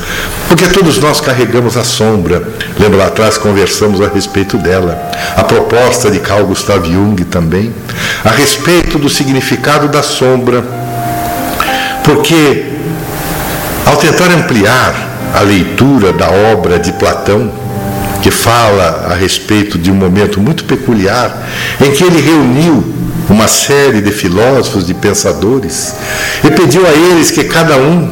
[0.48, 2.42] porque todos nós carregamos a sombra.
[2.80, 5.12] Lembra lá atrás conversamos a respeito dela.
[5.36, 7.74] A proposta de Carl Gustav Jung também,
[8.24, 10.64] a respeito do significado da sombra.
[12.04, 12.66] Porque
[13.86, 17.52] ao tentar ampliar a leitura da obra de Platão,
[18.22, 21.48] que fala a respeito de um momento muito peculiar
[21.80, 22.94] em que ele reuniu
[23.30, 25.96] uma série de filósofos, de pensadores,
[26.44, 28.10] e pediu a eles que cada um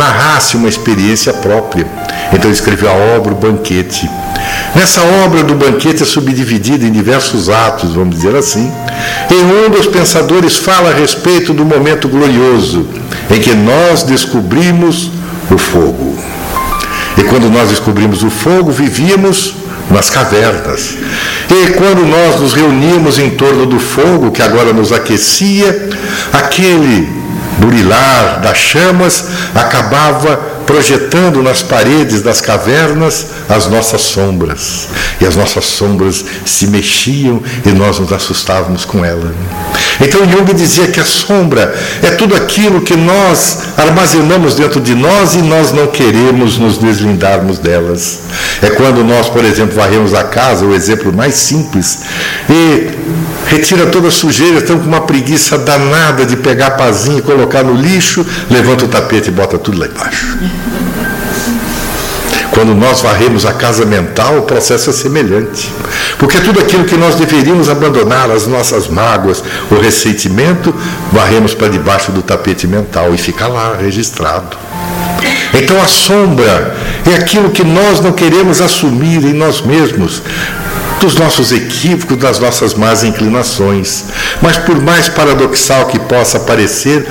[0.00, 1.86] narrasse uma experiência própria.
[2.32, 4.08] Então escreveu a obra O Banquete.
[4.74, 8.72] Nessa obra do banquete é subdividida em diversos atos, vamos dizer assim.
[9.30, 12.88] E um dos pensadores fala a respeito do momento glorioso
[13.30, 15.10] em que nós descobrimos
[15.50, 16.16] o fogo.
[17.18, 19.54] E quando nós descobrimos o fogo, vivíamos
[19.90, 20.96] nas cavernas.
[21.50, 25.90] E quando nós nos reuníamos em torno do fogo, que agora nos aquecia,
[26.32, 27.19] aquele
[27.60, 30.36] burilar das chamas acabava
[30.66, 34.88] projetando nas paredes das cavernas as nossas sombras.
[35.20, 39.34] E as nossas sombras se mexiam e nós nos assustávamos com ela.
[40.00, 45.34] Então Jung dizia que a sombra é tudo aquilo que nós armazenamos dentro de nós
[45.34, 48.20] e nós não queremos nos deslindarmos delas.
[48.62, 52.02] É quando nós, por exemplo, varremos a casa, o exemplo mais simples,
[52.48, 52.90] e
[53.46, 57.62] retira toda a sujeira, estamos com uma preguiça danada de pegar a pazinha e colocar
[57.62, 60.38] no lixo, levanta o tapete e bota tudo lá embaixo.
[62.52, 65.72] Quando nós varremos a casa mental, o processo é semelhante.
[66.18, 70.74] Porque tudo aquilo que nós deveríamos abandonar, as nossas mágoas, o ressentimento,
[71.12, 74.56] varremos para debaixo do tapete mental e fica lá registrado.
[75.54, 76.76] Então a sombra
[77.10, 80.22] é aquilo que nós não queremos assumir em nós mesmos,
[81.00, 84.04] dos nossos equívocos, das nossas más inclinações.
[84.42, 87.06] Mas por mais paradoxal que possa parecer,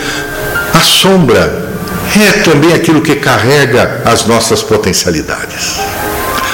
[0.73, 1.68] a sombra
[2.17, 5.79] é também aquilo que carrega as nossas potencialidades.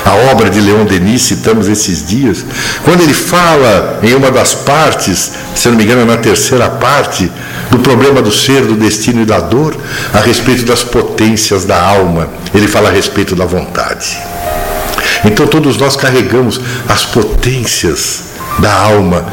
[0.03, 2.45] A obra de Leon Denis, citamos esses dias,
[2.83, 7.31] quando ele fala em uma das partes, se não me engano, na terceira parte,
[7.71, 9.75] do problema do ser, do destino e da dor,
[10.13, 14.15] a respeito das potências da alma, ele fala a respeito da vontade.
[15.23, 18.25] Então todos nós carregamos as potências
[18.59, 19.25] da alma.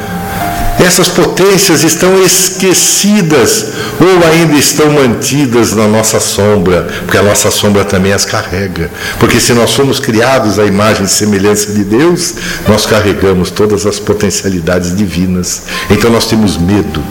[0.84, 3.68] Essas potências estão esquecidas
[4.00, 8.90] ou ainda estão mantidas na nossa sombra, porque a nossa sombra também as carrega.
[9.20, 12.34] Porque se nós somos criados à imagem e semelhança de Deus,
[12.68, 15.62] nós carregamos todas as potencialidades divinas.
[15.88, 17.02] Então nós temos medo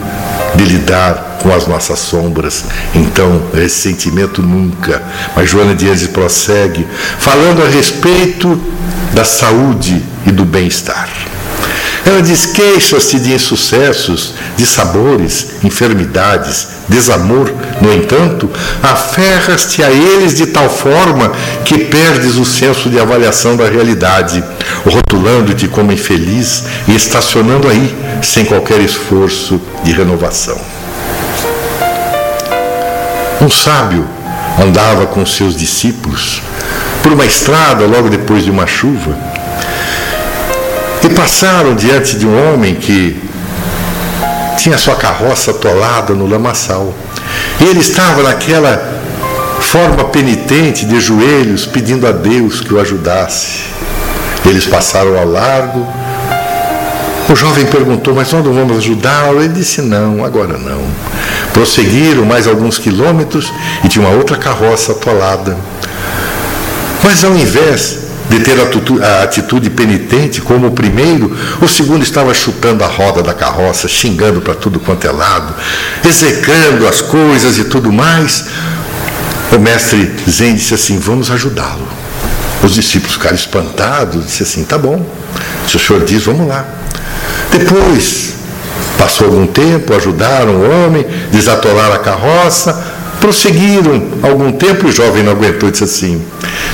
[0.55, 2.65] de lidar com as nossas sombras.
[2.93, 5.01] Então, ressentimento nunca.
[5.35, 6.85] Mas Joana Dias prossegue,
[7.19, 8.59] falando a respeito
[9.13, 11.09] da saúde e do bem-estar.
[12.05, 17.51] Ela diz: queixas-te de insucessos, de sabores, enfermidades, desamor.
[17.79, 18.49] No entanto,
[18.81, 21.31] aferras-te a eles de tal forma
[21.63, 24.43] que perdes o senso de avaliação da realidade,
[24.85, 30.59] rotulando-te como infeliz e estacionando aí, sem qualquer esforço de renovação.
[33.41, 34.07] Um sábio
[34.61, 36.41] andava com seus discípulos
[37.01, 39.17] por uma estrada logo depois de uma chuva
[41.03, 43.19] e passaram diante de um homem que
[44.57, 46.93] tinha sua carroça atolada no lamaçal.
[47.59, 49.01] E ele estava naquela
[49.59, 53.61] forma penitente, de joelhos, pedindo a Deus que o ajudasse.
[54.45, 55.87] Eles passaram ao largo.
[57.29, 59.41] O jovem perguntou: Mas nós não vamos ajudá-lo?
[59.41, 60.81] Ele disse: Não, agora não.
[61.53, 63.51] Prosseguiram mais alguns quilômetros
[63.83, 65.57] e tinha uma outra carroça atolada.
[67.03, 68.00] Mas ao invés
[68.31, 73.33] de ter a atitude penitente como o primeiro, o segundo estava chutando a roda da
[73.33, 75.53] carroça, xingando para tudo quanto é lado,
[76.07, 78.45] execrando as coisas e tudo mais.
[79.51, 81.85] O mestre Zen disse assim: Vamos ajudá-lo.
[82.63, 85.05] Os discípulos ficaram espantados, disse assim: Tá bom,
[85.67, 86.65] se o senhor diz, vamos lá.
[87.51, 88.35] Depois,
[88.97, 92.81] passou algum tempo, ajudaram o homem, desatolaram a carroça,
[93.19, 96.25] prosseguiram algum tempo o jovem não aguentou e disse assim: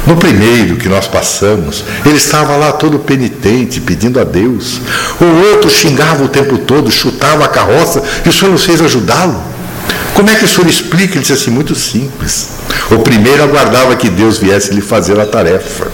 [0.06, 4.80] No primeiro que nós passamos, ele estava lá todo penitente, pedindo a Deus.
[5.20, 9.57] O outro xingava o tempo todo, chutava a carroça e o senhor não fez ajudá-lo.
[10.18, 11.14] Como é que o senhor explica?
[11.14, 12.50] Ele disse assim: Muito simples.
[12.90, 15.92] O primeiro aguardava que Deus viesse lhe fazer a tarefa.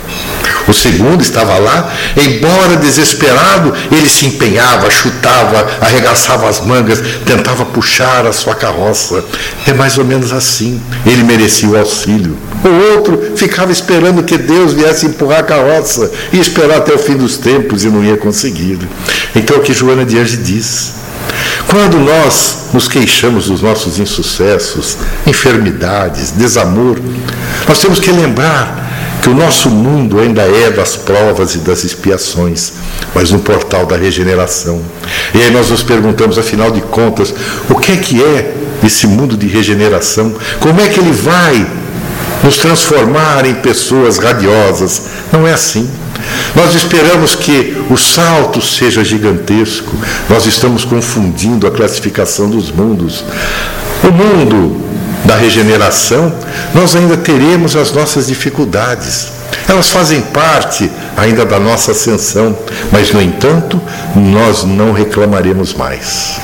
[0.66, 8.26] O segundo estava lá, embora desesperado, ele se empenhava, chutava, arregaçava as mangas, tentava puxar
[8.26, 9.26] a sua carroça.
[9.68, 10.82] É mais ou menos assim.
[11.06, 12.38] Ele merecia o auxílio.
[12.64, 17.18] O outro ficava esperando que Deus viesse empurrar a carroça e esperar até o fim
[17.18, 18.80] dos tempos e não ia conseguir.
[19.36, 21.03] Então, o que Joana de Ange diz.
[21.68, 27.00] Quando nós nos queixamos dos nossos insucessos, enfermidades, desamor,
[27.68, 32.74] nós temos que lembrar que o nosso mundo ainda é das provas e das expiações,
[33.16, 34.82] mas no portal da regeneração.
[35.34, 37.34] E aí nós nos perguntamos, afinal de contas,
[37.70, 38.54] o que é que é
[38.84, 40.36] esse mundo de regeneração?
[40.60, 41.66] Como é que ele vai
[42.44, 45.04] nos transformar em pessoas radiosas?
[45.32, 45.90] Não é assim.
[46.56, 49.92] Nós esperamos que o salto seja gigantesco.
[50.30, 53.24] Nós estamos confundindo a classificação dos mundos.
[54.04, 54.84] O mundo
[55.26, 56.34] da regeneração,
[56.74, 59.32] nós ainda teremos as nossas dificuldades.
[59.68, 62.58] Elas fazem parte ainda da nossa ascensão,
[62.92, 63.80] mas, no entanto,
[64.16, 66.40] nós não reclamaremos mais.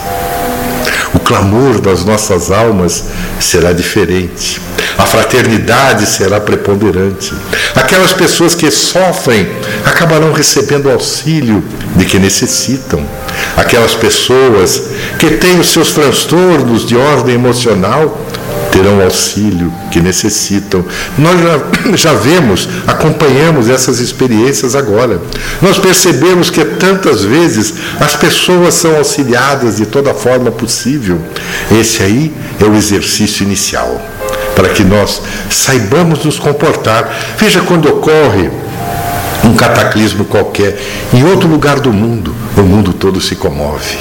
[1.14, 3.06] O clamor das nossas almas
[3.40, 4.62] será diferente.
[4.98, 7.34] A fraternidade será preponderante.
[7.76, 9.50] Aquelas pessoas que sofrem
[9.86, 11.64] acabarão recebendo auxílio
[11.96, 13.06] de que necessitam.
[13.56, 18.26] Aquelas pessoas que têm os seus transtornos de ordem emocional
[18.80, 20.86] terão auxílio que necessitam.
[21.18, 25.22] Nós já, já vemos, acompanhamos essas experiências agora.
[25.62, 31.20] Nós percebemos que tantas vezes as pessoas são auxiliadas de toda forma possível.
[31.70, 34.02] Esse aí é o exercício inicial,
[34.56, 37.36] para que nós saibamos nos comportar.
[37.38, 38.50] Veja quando ocorre
[39.44, 40.80] um cataclismo qualquer
[41.14, 43.98] em outro lugar do mundo, o mundo todo se comove.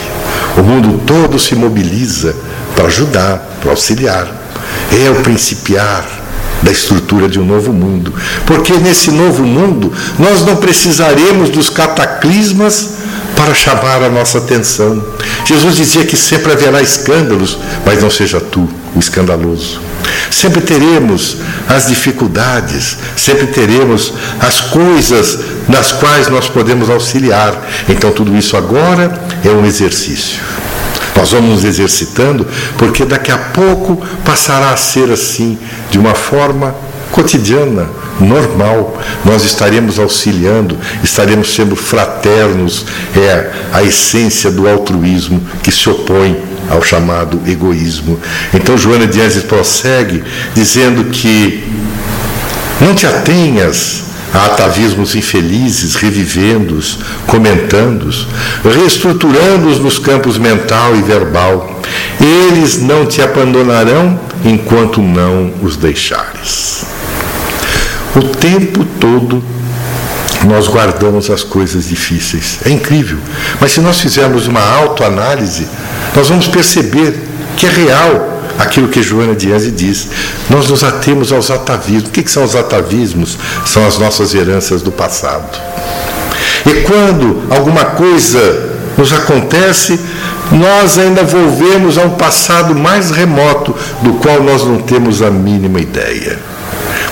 [0.56, 2.34] O mundo todo se mobiliza
[2.74, 4.37] para ajudar, para auxiliar
[5.04, 6.06] é o principiar
[6.62, 8.12] da estrutura de um novo mundo.
[8.46, 12.98] Porque nesse novo mundo nós não precisaremos dos cataclismas
[13.36, 15.04] para chamar a nossa atenção.
[15.44, 17.56] Jesus dizia que sempre haverá escândalos,
[17.86, 19.80] mas não seja tu o escandaloso.
[20.30, 21.36] Sempre teremos
[21.68, 25.38] as dificuldades, sempre teremos as coisas
[25.68, 27.66] nas quais nós podemos auxiliar.
[27.88, 29.12] Então, tudo isso agora
[29.44, 30.40] é um exercício.
[31.18, 32.46] Nós vamos nos exercitando,
[32.78, 35.58] porque daqui a pouco passará a ser assim,
[35.90, 36.72] de uma forma
[37.10, 37.88] cotidiana,
[38.20, 38.96] normal.
[39.24, 46.40] Nós estaremos auxiliando, estaremos sendo fraternos, é a essência do altruísmo que se opõe
[46.70, 48.20] ao chamado egoísmo.
[48.54, 50.22] Então Joana de prossegue
[50.54, 51.66] dizendo que
[52.80, 58.26] não te atenhas a atavismos infelizes, revivendo-os, comentando-os,
[58.64, 61.80] reestruturando-os nos campos mental e verbal.
[62.20, 66.84] Eles não te abandonarão enquanto não os deixares.
[68.14, 69.42] O tempo todo
[70.46, 72.58] nós guardamos as coisas difíceis.
[72.64, 73.18] É incrível.
[73.60, 75.66] Mas se nós fizermos uma autoanálise,
[76.14, 77.14] nós vamos perceber
[77.56, 80.08] que é real aquilo que Joana Dias diz.
[80.50, 82.08] Nós nos atemos aos atavismos.
[82.08, 83.38] O que, que são os atavismos?
[83.64, 85.58] São as nossas heranças do passado.
[86.66, 89.98] E quando alguma coisa nos acontece,
[90.50, 95.80] nós ainda volvemos a um passado mais remoto, do qual nós não temos a mínima
[95.80, 96.38] ideia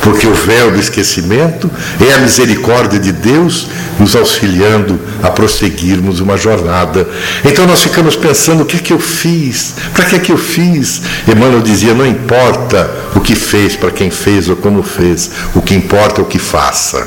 [0.07, 1.69] porque o véu do esquecimento
[2.01, 3.67] é a misericórdia de Deus
[3.99, 7.09] nos auxiliando a prosseguirmos uma jornada.
[7.45, 9.75] Então nós ficamos pensando: o que é que eu fiz?
[9.93, 11.03] Para que é que eu fiz?
[11.27, 15.75] Emmanuel dizia: não importa o que fez, para quem fez ou como fez, o que
[15.75, 17.05] importa é o que faça.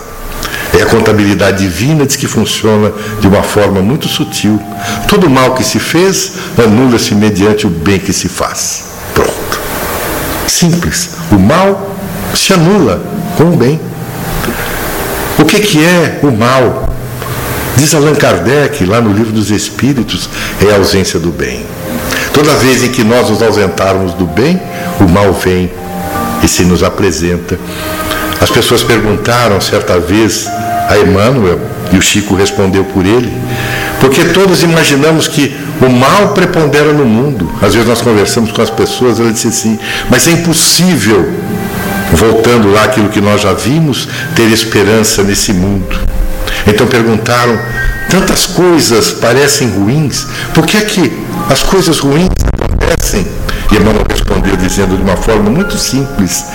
[0.77, 2.91] É a contabilidade divina diz que funciona
[3.21, 4.61] de uma forma muito sutil.
[5.07, 8.83] Todo mal que se fez anula-se mediante o bem que se faz.
[9.13, 9.59] Pronto.
[10.47, 11.11] Simples.
[11.31, 11.88] O mal
[12.35, 13.01] se anula
[13.37, 13.79] com o bem.
[15.37, 16.89] O que, que é o mal?
[17.75, 20.29] Diz Allan Kardec, lá no livro dos Espíritos,
[20.61, 21.65] é a ausência do bem.
[22.33, 24.61] Toda vez em que nós nos ausentarmos do bem,
[24.99, 25.71] o mal vem
[26.43, 27.57] e se nos apresenta.
[28.41, 30.47] As pessoas perguntaram certa vez
[30.89, 31.59] a Emmanuel,
[31.91, 33.31] e o Chico respondeu por ele,
[33.99, 37.49] porque todos imaginamos que o mal prepondera no mundo.
[37.61, 41.31] Às vezes nós conversamos com as pessoas, ela disse assim, mas é impossível,
[42.13, 45.97] voltando lá aquilo que nós já vimos, ter esperança nesse mundo.
[46.67, 47.57] Então perguntaram,
[48.09, 51.11] tantas coisas parecem ruins, por que é que
[51.49, 52.29] as coisas ruins
[52.61, 53.27] acontecem?
[53.71, 56.45] E Emmanuel respondeu dizendo de uma forma muito simples: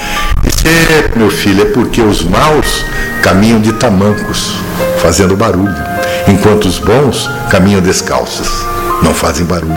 [0.44, 2.84] Isso é, meu filho, é porque os maus
[3.22, 4.54] caminham de tamancos,
[5.00, 5.74] fazendo barulho,
[6.26, 8.48] enquanto os bons caminham descalços,
[9.02, 9.74] não fazem barulho.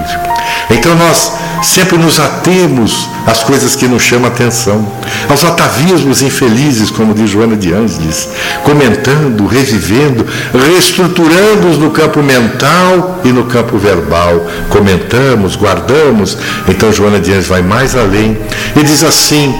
[0.69, 1.31] Então nós
[1.67, 4.87] sempre nos atemos às coisas que nos chamam a atenção,
[5.29, 8.29] aos atavismos infelizes, como diz Joana de Ângeles,
[8.63, 14.47] comentando, revivendo, reestruturando-os no campo mental e no campo verbal.
[14.69, 16.37] Comentamos, guardamos.
[16.67, 18.37] Então Joana de Ângeles vai mais além
[18.75, 19.53] e diz assim: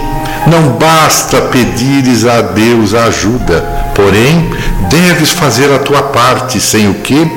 [0.46, 3.60] não basta pedires a Deus a ajuda,
[3.94, 4.50] porém
[4.88, 7.30] deves fazer a tua parte, sem o que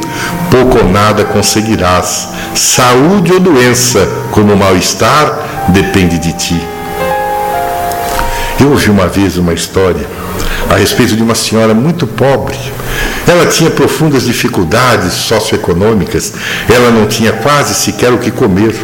[0.50, 2.30] pouco ou nada conseguirás.
[2.56, 6.62] Saúde ou doença, como mal-estar, depende de ti.
[8.60, 10.06] Eu ouvi uma vez uma história
[10.70, 12.58] a respeito de uma senhora muito pobre.
[13.28, 16.34] Ela tinha profundas dificuldades socioeconômicas,
[16.70, 18.76] ela não tinha quase sequer o que comer.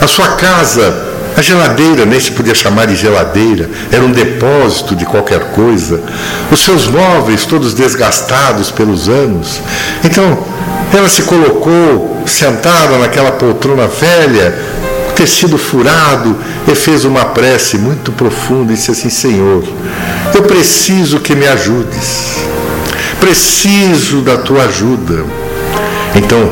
[0.00, 5.04] A sua casa a geladeira nem se podia chamar de geladeira, era um depósito de
[5.04, 6.00] qualquer coisa.
[6.50, 9.60] Os seus móveis todos desgastados pelos anos.
[10.04, 10.38] Então,
[10.92, 14.56] ela se colocou sentada naquela poltrona velha,
[15.16, 16.36] tecido furado,
[16.70, 19.64] e fez uma prece muito profunda e disse assim: Senhor,
[20.34, 22.36] eu preciso que me ajudes,
[23.20, 25.24] preciso da tua ajuda.
[26.14, 26.48] Então,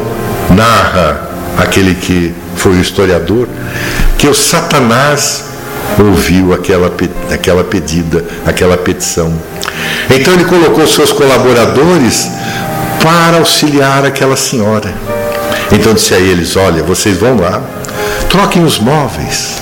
[0.50, 3.48] narra aquele que foi o historiador,
[4.22, 5.46] que o Satanás
[5.98, 6.92] ouviu aquela,
[7.28, 9.36] aquela pedida, aquela petição.
[10.08, 12.30] Então ele colocou seus colaboradores
[13.02, 14.94] para auxiliar aquela senhora.
[15.72, 17.60] Então disse a eles: Olha, vocês vão lá,
[18.30, 19.56] troquem os móveis,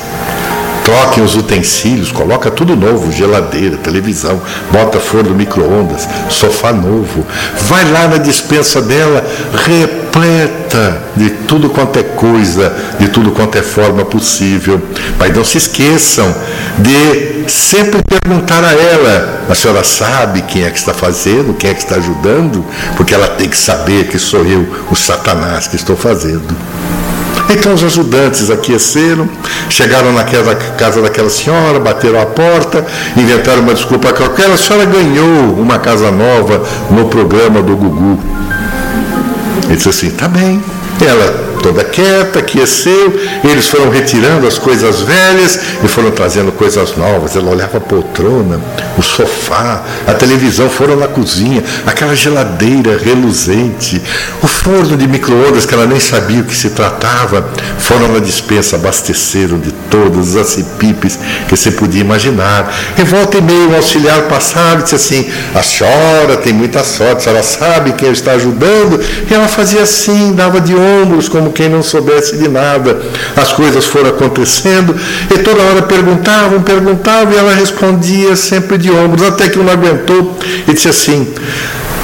[0.91, 7.25] troquem os utensílios, coloca tudo novo, geladeira, televisão, bota forno micro-ondas, sofá novo.
[7.69, 9.25] Vai lá na dispensa dela,
[9.65, 14.83] repleta de tudo quanto é coisa, de tudo quanto é forma possível.
[15.17, 16.35] Mas não se esqueçam
[16.79, 21.75] de sempre perguntar a ela: a senhora sabe quem é que está fazendo, quem é
[21.75, 22.65] que está ajudando?
[22.97, 26.49] Porque ela tem que saber que sou eu, o Satanás, que estou fazendo.
[27.61, 29.29] Então os ajudantes aqueceram,
[29.69, 34.51] chegaram naquela casa daquela senhora, bateram a porta, inventaram uma desculpa qualquer.
[34.51, 38.19] A senhora ganhou uma casa nova no programa do Gugu.
[39.67, 40.65] Ele disse assim: tá bem.
[41.07, 47.37] Ela toda quieta, aqueceu, eles foram retirando as coisas velhas e foram trazendo coisas novas.
[47.37, 47.81] Ela olhava a
[48.11, 48.61] poltrona,
[48.99, 54.01] o sofá, a televisão, foram na cozinha, aquela geladeira reluzente,
[54.43, 57.49] o forno de micro-ondas que ela nem sabia o que se tratava,
[57.79, 62.73] foram na dispensa, abasteceram de todos os acipipes que você podia imaginar.
[62.99, 67.17] Em volta e meio, o auxiliar passava e disse assim: A senhora tem muita sorte,
[67.17, 69.01] a senhora sabe quem está ajudando.
[69.31, 73.01] E ela fazia assim, dava de ombros, como quem não soubesse de nada.
[73.37, 74.95] As coisas foram acontecendo
[75.31, 78.00] e toda hora perguntavam, perguntavam e ela respondia
[78.37, 81.33] sempre de ombros, até que um não aguentou e disse assim: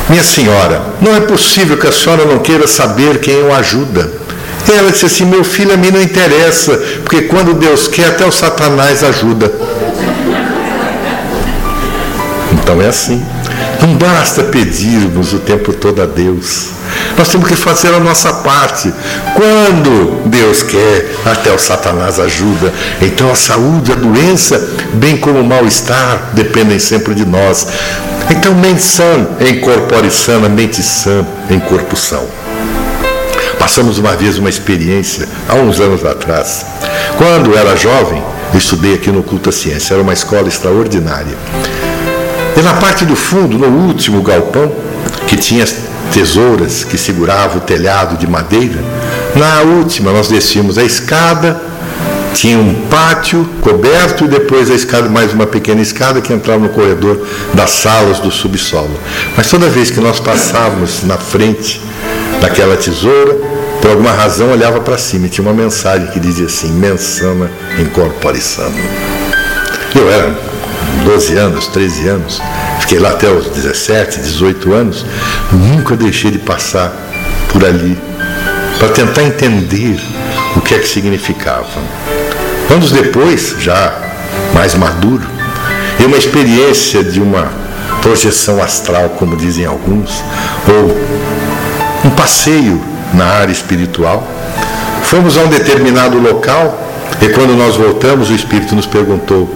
[0.09, 4.10] Minha senhora, não é possível que a senhora não queira saber quem o ajuda.
[4.68, 8.32] Ela disse assim: Meu filho, a mim não interessa, porque quando Deus quer, até o
[8.32, 9.52] Satanás ajuda.
[12.52, 13.24] Então é assim.
[13.81, 16.76] Não basta pedirmos o tempo todo a Deus.
[17.16, 18.93] Nós temos que fazer a nossa parte.
[19.35, 22.73] Quando Deus quer, até o Satanás ajuda.
[23.01, 24.59] Então a saúde, a doença,
[24.94, 27.66] bem como o mal-estar, dependem sempre de nós.
[28.28, 32.27] Então, mente sã em corpore sana, mente sã em corpo são.
[33.59, 36.66] Passamos uma vez uma experiência, há uns anos atrás.
[37.16, 38.23] Quando era jovem,
[38.55, 41.36] estudei aqui no Culta Ciência, era uma escola extraordinária.
[42.56, 44.73] E na parte do fundo, no último galpão,
[45.28, 45.64] que tinha
[46.16, 48.82] tesouras que seguravam o telhado de madeira,
[49.34, 51.60] na última nós descíamos a escada,
[52.32, 56.70] tinha um pátio coberto e depois a escada, mais uma pequena escada que entrava no
[56.70, 57.20] corredor
[57.52, 58.98] das salas do subsolo.
[59.36, 61.82] Mas toda vez que nós passávamos na frente
[62.40, 63.34] daquela tesoura,
[63.82, 68.40] por alguma razão olhava para cima e tinha uma mensagem que dizia assim: Mensana incorpore
[68.40, 68.74] sano.
[69.94, 70.34] Eu era
[71.05, 72.40] 12 anos, 13 anos,
[72.81, 75.05] fiquei lá até os 17, 18 anos,
[75.53, 76.93] nunca deixei de passar
[77.53, 77.98] por ali
[78.78, 79.98] para tentar entender
[80.55, 81.66] o que é que significava.
[82.70, 83.93] Anos depois, já
[84.53, 85.27] mais maduro,
[85.98, 87.51] e uma experiência de uma
[88.03, 90.23] projeção astral, como dizem alguns,
[90.69, 90.97] ou
[92.05, 92.81] um passeio
[93.15, 94.27] na área espiritual.
[95.05, 96.86] Fomos a um determinado local
[97.20, 99.55] e quando nós voltamos, o Espírito nos perguntou: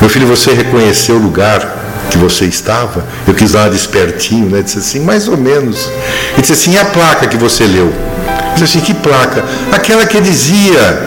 [0.00, 1.79] Meu filho, você reconheceu o lugar
[2.20, 3.04] você estava?
[3.26, 4.62] Eu quis dar uma despertinho, né?
[4.62, 5.88] Disse assim, mais ou menos.
[6.32, 7.86] Ele disse assim: E a placa que você leu?
[7.86, 9.44] Eu disse assim: Que placa?
[9.72, 11.02] Aquela que dizia: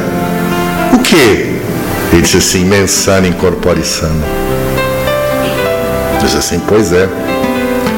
[0.94, 1.60] O quê?
[2.12, 4.26] Ele disse assim: Mensana incorpore sana.
[6.16, 7.08] Eu disse assim: Pois é.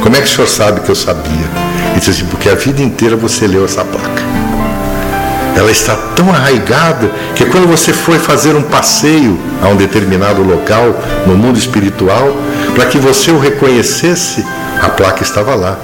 [0.04, 1.32] Como é que o senhor sabe que eu sabia?
[1.92, 4.36] Ele disse assim: Porque a vida inteira você leu essa placa
[5.56, 11.02] ela está tão arraigada que quando você foi fazer um passeio a um determinado local
[11.26, 12.36] no mundo espiritual,
[12.76, 14.46] para que você o reconhecesse,
[14.82, 15.80] a placa estava lá.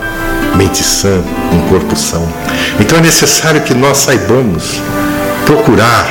[0.55, 1.23] Mente sã,
[1.53, 2.27] um corpo são.
[2.79, 4.81] Então é necessário que nós saibamos
[5.45, 6.05] procurar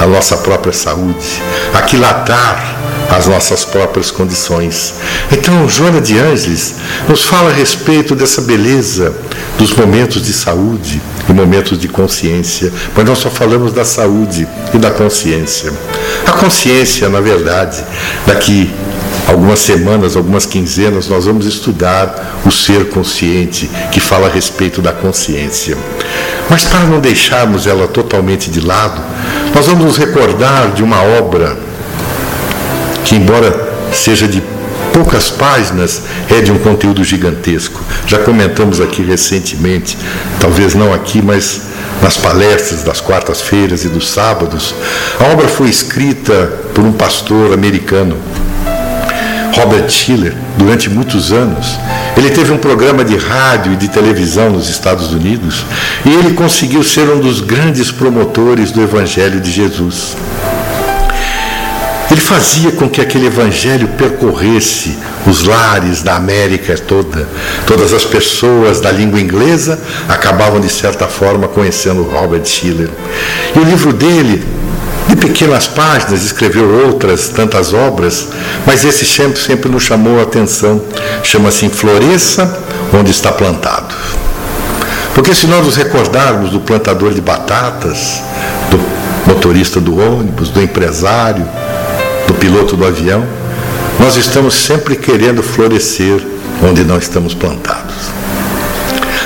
[0.00, 1.42] a nossa própria saúde,
[1.74, 2.76] aquilatar
[3.10, 4.94] as nossas próprias condições.
[5.30, 6.76] Então, Joana de Ângeles
[7.08, 9.14] nos fala a respeito dessa beleza
[9.58, 14.78] dos momentos de saúde e momentos de consciência, mas nós só falamos da saúde e
[14.78, 15.72] da consciência.
[16.26, 17.84] A consciência, na verdade,
[18.26, 18.72] daqui
[19.32, 24.92] algumas semanas, algumas quinzenas, nós vamos estudar o ser consciente, que fala a respeito da
[24.92, 25.76] consciência.
[26.48, 29.02] Mas para não deixarmos ela totalmente de lado,
[29.54, 31.56] nós vamos nos recordar de uma obra
[33.04, 34.42] que, embora seja de
[34.92, 37.80] poucas páginas, é de um conteúdo gigantesco.
[38.06, 39.96] Já comentamos aqui recentemente,
[40.38, 41.72] talvez não aqui, mas
[42.02, 44.74] nas palestras das quartas-feiras e dos sábados.
[45.20, 48.16] A obra foi escrita por um pastor americano,
[49.54, 51.78] Robert Schiller, durante muitos anos.
[52.16, 55.64] Ele teve um programa de rádio e de televisão nos Estados Unidos
[56.04, 60.16] e ele conseguiu ser um dos grandes promotores do Evangelho de Jesus.
[62.12, 67.26] Ele fazia com que aquele evangelho percorresse os lares da América toda.
[67.66, 72.90] Todas as pessoas da língua inglesa acabavam, de certa forma, conhecendo Robert Schiller.
[73.56, 74.44] E o livro dele,
[75.08, 78.28] de pequenas páginas, escreveu outras tantas obras,
[78.66, 80.80] mas esse sempre, sempre nos chamou a atenção.
[81.22, 82.62] Chama-se Floresça
[82.92, 83.94] onde está plantado.
[85.14, 88.22] Porque se nós nos recordarmos do plantador de batatas,
[88.70, 88.80] do
[89.26, 91.46] motorista do ônibus, do empresário,
[92.26, 93.24] do piloto do avião,
[93.98, 96.20] nós estamos sempre querendo florescer
[96.62, 97.94] onde não estamos plantados.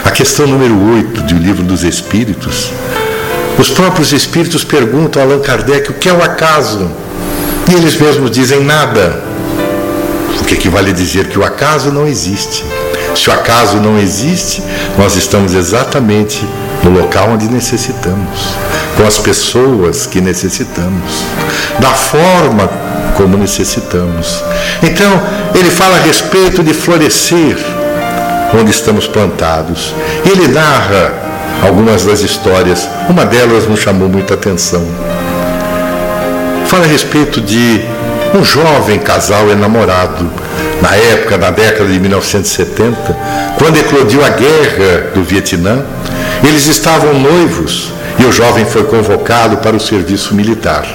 [0.05, 2.71] A questão número 8 do Livro dos Espíritos,
[3.59, 6.91] os próprios espíritos perguntam a Allan Kardec o que é o acaso.
[7.71, 9.23] E eles mesmos dizem nada.
[10.41, 12.65] O que equivale a dizer que o acaso não existe.
[13.15, 14.63] Se o acaso não existe,
[14.99, 16.47] nós estamos exatamente
[16.85, 18.41] no local onde necessitamos,
[18.97, 21.25] com as pessoas que necessitamos,
[21.81, 22.69] da forma
[23.17, 24.45] como necessitamos.
[24.83, 25.11] Então,
[25.55, 27.57] ele fala a respeito de florescer
[28.55, 29.95] onde estamos plantados.
[30.25, 31.26] Ele narra
[31.63, 34.87] algumas das histórias, uma delas nos chamou muita atenção.
[36.67, 37.85] Fala a respeito de
[38.35, 40.31] um jovem casal enamorado,
[40.83, 43.17] na época, na década de 1970,
[43.59, 45.85] quando eclodiu a guerra do Vietnã,
[46.45, 50.87] eles estavam noivos e o jovem foi convocado para o serviço militar.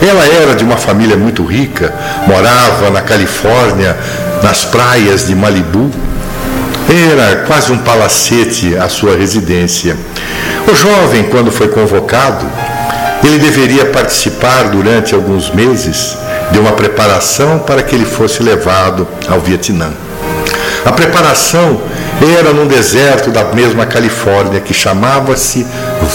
[0.00, 1.92] Ela era de uma família muito rica,
[2.26, 3.96] morava na Califórnia,
[4.42, 5.90] nas praias de Malibu.
[6.88, 9.96] Era quase um palacete a sua residência.
[10.70, 12.46] O jovem, quando foi convocado,
[13.24, 16.16] ele deveria participar durante alguns meses
[16.52, 19.92] de uma preparação para que ele fosse levado ao Vietnã.
[20.84, 21.80] A preparação
[22.38, 25.66] era num deserto da mesma Califórnia que chamava-se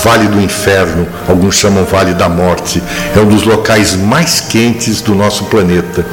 [0.03, 2.81] Vale do Inferno, alguns chamam Vale da Morte.
[3.15, 6.05] É um dos locais mais quentes do nosso planeta.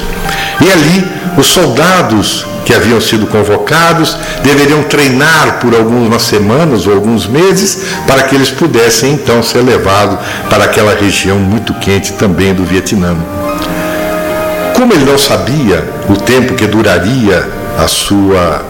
[0.61, 1.07] E ali,
[1.37, 8.23] os soldados que haviam sido convocados deveriam treinar por algumas semanas ou alguns meses para
[8.23, 10.19] que eles pudessem então ser levados
[10.49, 13.15] para aquela região muito quente também do Vietnã.
[14.75, 18.63] Como ele não sabia o tempo que duraria a sua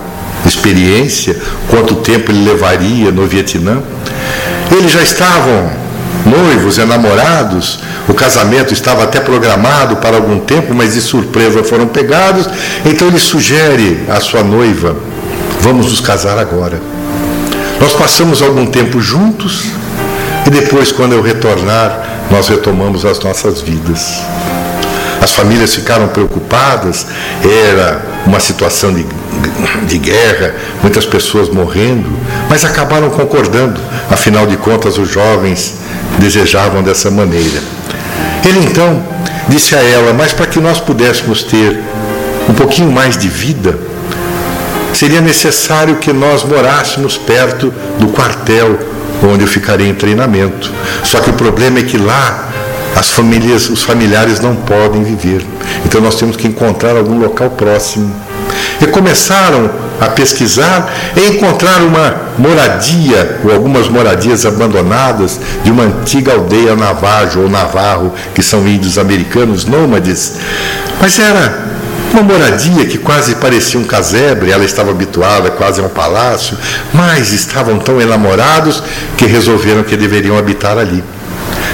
[0.46, 1.36] experiência,
[1.70, 3.82] quanto tempo ele levaria no Vietnã.
[4.72, 5.72] Eles já estavam
[6.26, 12.48] noivos, enamorados, o casamento estava até programado para algum tempo, mas de surpresa foram pegados.
[12.86, 14.96] Então ele sugere à sua noiva:
[15.62, 16.80] vamos nos casar agora.
[17.80, 19.66] Nós passamos algum tempo juntos
[20.46, 24.20] e depois, quando eu retornar, nós retomamos as nossas vidas.
[25.22, 27.06] As famílias ficaram preocupadas,
[27.44, 29.06] era uma situação de,
[29.86, 32.10] de guerra, muitas pessoas morrendo,
[32.50, 33.80] mas acabaram concordando,
[34.10, 35.79] afinal de contas, os jovens
[36.18, 37.62] desejavam dessa maneira.
[38.46, 39.02] Ele então
[39.48, 41.80] disse a ela: Mas para que nós pudéssemos ter
[42.48, 43.78] um pouquinho mais de vida,
[44.94, 48.80] seria necessário que nós morássemos perto do quartel
[49.22, 50.72] onde eu ficarei em treinamento.
[51.04, 52.50] Só que o problema é que lá
[52.96, 55.46] as famílias, os familiares não podem viver.
[55.86, 58.14] Então nós temos que encontrar algum local próximo.
[58.82, 59.70] E começaram
[60.00, 67.42] a pesquisar e encontrar uma moradia, ou algumas moradias abandonadas de uma antiga aldeia navajo
[67.42, 70.36] ou navarro, que são índios americanos nômades.
[71.02, 71.70] Mas era
[72.14, 76.58] uma moradia que quase parecia um casebre, ela estava habituada quase a um palácio,
[76.94, 78.82] mas estavam tão enamorados
[79.18, 81.04] que resolveram que deveriam habitar ali.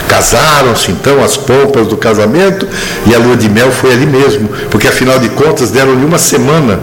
[0.08, 2.68] Casaram-se então as pompas do casamento
[3.08, 6.80] e a lua de mel foi ali mesmo, porque afinal de contas deram-lhe uma semana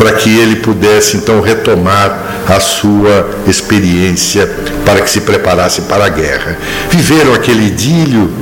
[0.00, 4.50] para que ele pudesse então retomar a sua experiência
[4.82, 6.56] para que se preparasse para a guerra.
[6.88, 8.32] Viveram aquele idílio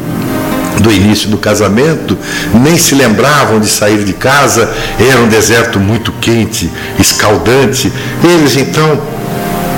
[0.78, 2.16] do início do casamento,
[2.54, 7.92] nem se lembravam de sair de casa, era um deserto muito quente, escaldante.
[8.22, 9.02] Eles então,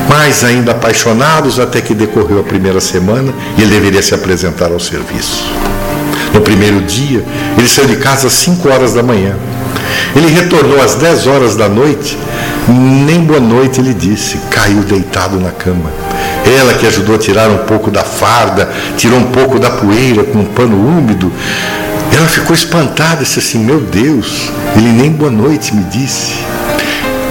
[0.07, 4.79] mais ainda apaixonados, até que decorreu a primeira semana e ele deveria se apresentar ao
[4.79, 5.47] serviço.
[6.35, 7.25] No primeiro dia,
[7.57, 9.35] ele saiu de casa às 5 horas da manhã.
[10.15, 12.19] Ele retornou às 10 horas da noite,
[12.69, 15.91] nem boa noite ele disse, caiu deitado na cama.
[16.45, 20.39] Ela que ajudou a tirar um pouco da farda, tirou um pouco da poeira com
[20.39, 21.33] um pano úmido.
[22.13, 26.35] Ela ficou espantada, disse assim: Meu Deus, ele nem boa noite me disse.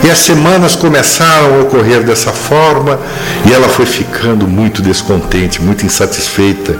[0.03, 2.97] E as semanas começaram a ocorrer dessa forma
[3.45, 6.77] e ela foi ficando muito descontente, muito insatisfeita.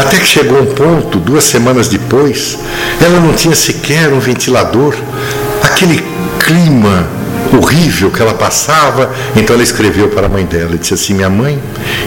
[0.00, 2.58] Até que chegou um ponto, duas semanas depois,
[3.00, 4.94] ela não tinha sequer um ventilador.
[5.62, 6.02] Aquele
[6.38, 7.06] clima
[7.56, 9.10] horrível que ela passava.
[9.36, 11.58] Então ela escreveu para a mãe dela e disse assim: Minha mãe,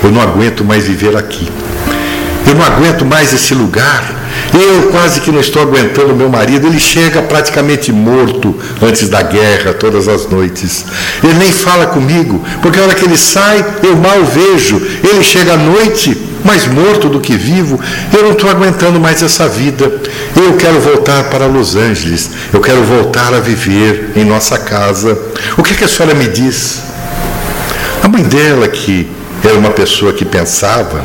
[0.03, 1.49] eu não aguento mais viver aqui.
[2.47, 4.21] Eu não aguento mais esse lugar.
[4.53, 6.67] Eu quase que não estou aguentando meu marido.
[6.67, 10.85] Ele chega praticamente morto antes da guerra, todas as noites.
[11.23, 14.81] Ele nem fala comigo, porque a hora que ele sai, eu mal vejo.
[15.03, 17.79] Ele chega à noite, mais morto do que vivo.
[18.15, 19.91] Eu não estou aguentando mais essa vida.
[20.35, 22.29] Eu quero voltar para Los Angeles.
[22.51, 25.17] Eu quero voltar a viver em nossa casa.
[25.57, 26.81] O que, é que a senhora me diz?
[28.03, 29.09] A mãe dela, que
[29.43, 31.03] era uma pessoa que pensava,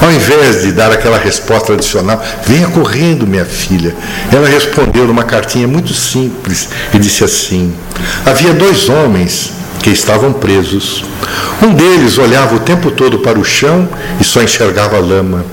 [0.00, 3.94] ao invés de dar aquela resposta tradicional, venha correndo, minha filha,
[4.32, 7.74] ela respondeu numa cartinha muito simples e disse assim:
[8.24, 11.04] Havia dois homens que estavam presos.
[11.62, 13.88] Um deles olhava o tempo todo para o chão
[14.20, 15.44] e só enxergava lama.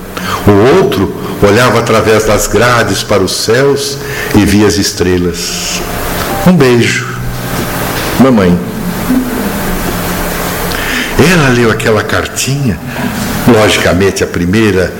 [0.46, 3.98] O outro olhava através das grades para os céus
[4.34, 5.80] e via as estrelas.
[6.46, 7.06] Um beijo,
[8.20, 8.58] mamãe.
[11.32, 12.78] Ela leu aquela cartinha.
[13.46, 14.92] Logicamente, a primeira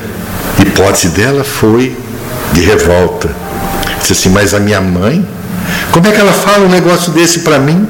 [0.61, 1.97] hipótese dela foi
[2.53, 3.31] de revolta.
[4.01, 5.27] Disse assim: Mas a minha mãe?
[5.93, 7.89] Como é que ela fala um negócio desse para mim?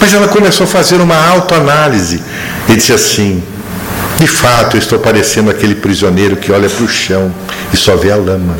[0.00, 2.22] Mas ela começou a fazer uma autoanálise
[2.68, 3.42] e disse assim:
[4.18, 7.32] De fato, eu estou parecendo aquele prisioneiro que olha para o chão
[7.72, 8.56] e só vê a lama.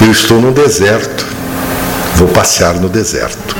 [0.00, 1.26] Eu estou no deserto.
[2.16, 3.56] Vou passear no deserto.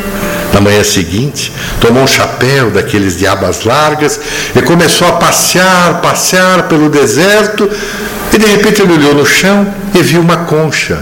[0.53, 4.19] Na manhã seguinte, tomou um chapéu daqueles de abas largas
[4.57, 7.71] e começou a passear, passear pelo deserto.
[8.33, 10.99] E de repente ele olhou no chão e viu uma concha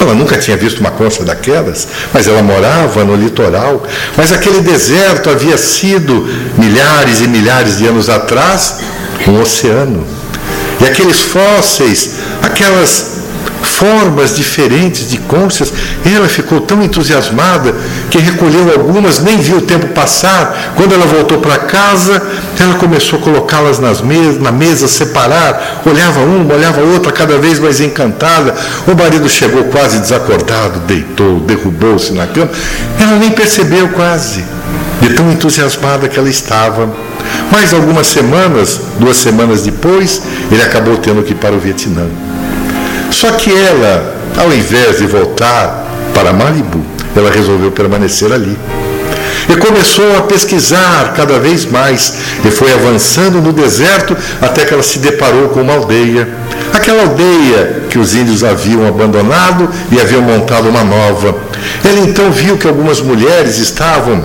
[0.00, 3.82] ela nunca tinha visto uma concha daquelas, mas ela morava no litoral.
[4.16, 8.80] Mas aquele deserto havia sido, milhares e milhares de anos atrás,
[9.28, 10.06] um oceano.
[10.80, 12.12] E aqueles fósseis,
[12.42, 13.19] aquelas
[13.62, 15.72] formas diferentes de conchas.
[16.04, 17.74] Ela ficou tão entusiasmada
[18.10, 20.74] que recolheu algumas, nem viu o tempo passar.
[20.76, 22.22] Quando ela voltou para casa,
[22.58, 28.54] ela começou a colocá-las na mesa, separar, olhava uma, olhava outra, cada vez mais encantada.
[28.86, 32.50] O marido chegou quase desacordado, deitou, derrubou-se na cama.
[32.98, 34.44] Ela nem percebeu quase,
[35.00, 36.88] de tão entusiasmada que ela estava.
[37.50, 42.06] Mais algumas semanas, duas semanas depois, ele acabou tendo que ir para o Vietnã.
[43.20, 46.82] Só que ela, ao invés de voltar para Malibu,
[47.14, 48.58] ela resolveu permanecer ali.
[49.46, 54.82] E começou a pesquisar cada vez mais e foi avançando no deserto até que ela
[54.82, 56.26] se deparou com uma aldeia.
[56.72, 61.34] Aquela aldeia que os índios haviam abandonado e haviam montado uma nova.
[61.84, 64.24] Ela então viu que algumas mulheres estavam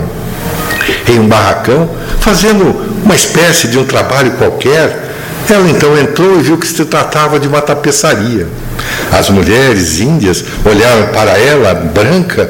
[1.09, 1.89] em um barracão
[2.21, 2.63] fazendo
[3.03, 5.04] uma espécie de um trabalho qualquer
[5.49, 8.47] Ela então entrou e viu que se tratava de uma tapeçaria.
[9.11, 12.49] As mulheres índias olharam para ela, branca,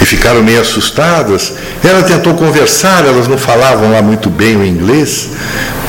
[0.00, 1.54] e ficaram meio assustadas.
[1.82, 5.30] Ela tentou conversar, elas não falavam lá muito bem o inglês,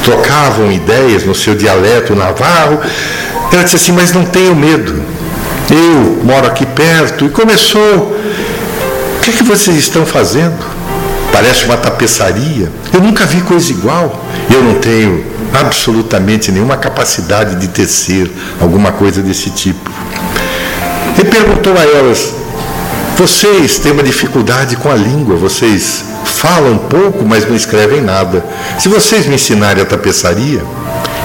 [0.03, 2.80] trocavam ideias no seu dialeto navarro.
[3.52, 5.02] Ela disse assim: Mas não tenho medo,
[5.69, 7.26] eu moro aqui perto.
[7.26, 8.15] E começou:
[9.18, 10.57] O que é que vocês estão fazendo?
[11.32, 12.72] Parece uma tapeçaria.
[12.94, 14.24] Eu nunca vi coisa igual.
[14.49, 19.91] Eu não tenho absolutamente nenhuma capacidade de tecer alguma coisa desse tipo.
[21.19, 22.34] E perguntou a elas:
[23.17, 28.45] vocês têm uma dificuldade com a língua, vocês falam pouco, mas não escrevem nada.
[28.77, 30.61] Se vocês me ensinarem a tapeçaria,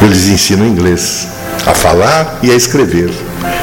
[0.00, 1.26] eu lhes ensino inglês,
[1.66, 3.10] a falar e a escrever.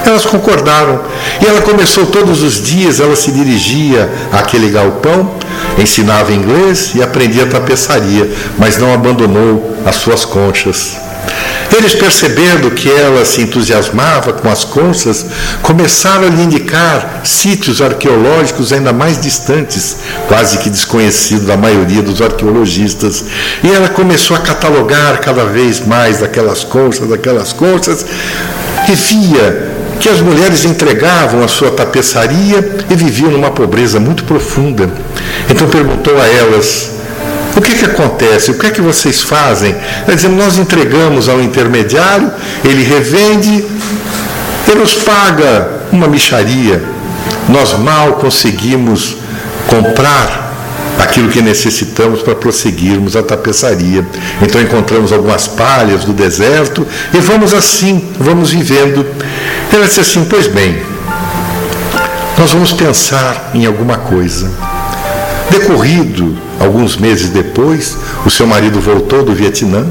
[0.06, 1.02] Elas concordaram.
[1.42, 5.36] E ela começou todos os dias, ela se dirigia àquele galpão,
[5.78, 11.07] ensinava inglês e aprendia tapeçaria, mas não abandonou as suas conchas.
[11.76, 15.26] Eles, percebendo que ela se entusiasmava com as conchas,
[15.62, 22.22] começaram a lhe indicar sítios arqueológicos ainda mais distantes, quase que desconhecidos da maioria dos
[22.22, 23.26] arqueologistas.
[23.64, 28.06] E ela começou a catalogar cada vez mais daquelas conchas, daquelas conchas,
[28.88, 34.90] e via que as mulheres entregavam a sua tapeçaria e viviam numa pobreza muito profunda.
[35.50, 36.97] Então perguntou a elas:
[37.58, 38.52] o que, que acontece?
[38.52, 39.76] O que é que vocês fazem?
[40.06, 42.32] Nós dizemos, nós entregamos ao intermediário,
[42.64, 43.66] ele revende
[44.72, 46.84] e nos paga uma micharia.
[47.50, 49.18] Nós mal conseguimos
[49.66, 50.54] comprar
[51.00, 54.06] aquilo que necessitamos para prosseguirmos a tapeçaria.
[54.42, 59.04] Então encontramos algumas palhas do deserto e vamos assim, vamos vivendo.
[59.74, 60.78] Ela disse assim: Pois bem,
[62.38, 64.67] nós vamos pensar em alguma coisa.
[65.50, 69.86] Decorrido alguns meses depois, o seu marido voltou do Vietnã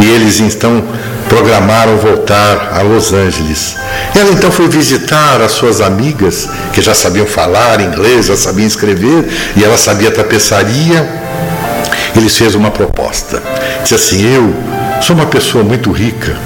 [0.00, 0.82] e eles então
[1.28, 3.76] programaram voltar a Los Angeles.
[4.14, 9.28] Ela então foi visitar as suas amigas, que já sabiam falar inglês, já sabiam escrever,
[9.56, 11.08] e ela sabia tapeçaria.
[12.14, 13.42] Eles fez uma proposta.
[13.82, 14.54] Disse assim: Eu
[15.00, 16.36] sou uma pessoa muito rica.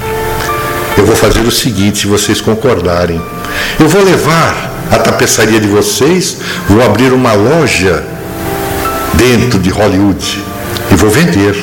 [0.97, 3.21] Eu vou fazer o seguinte, se vocês concordarem.
[3.79, 6.37] Eu vou levar a tapeçaria de vocês,
[6.69, 8.03] vou abrir uma loja
[9.17, 10.43] dentro de Hollywood
[10.91, 11.55] e vou vender.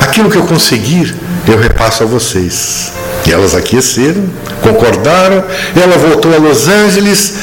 [0.00, 1.14] Aquilo que eu conseguir,
[1.46, 2.92] eu repasso a vocês.
[3.26, 4.24] E elas aqueceram,
[4.62, 5.44] concordaram,
[5.80, 7.34] ela voltou a Los Angeles,